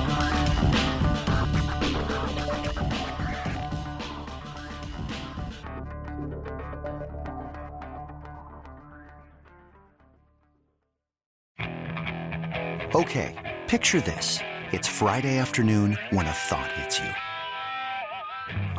Okay, 12.93 13.57
picture 13.67 14.01
this. 14.01 14.39
It's 14.73 14.87
Friday 14.87 15.37
afternoon 15.37 15.97
when 16.09 16.27
a 16.27 16.31
thought 16.31 16.71
hits 16.73 16.99
you. 16.99 17.30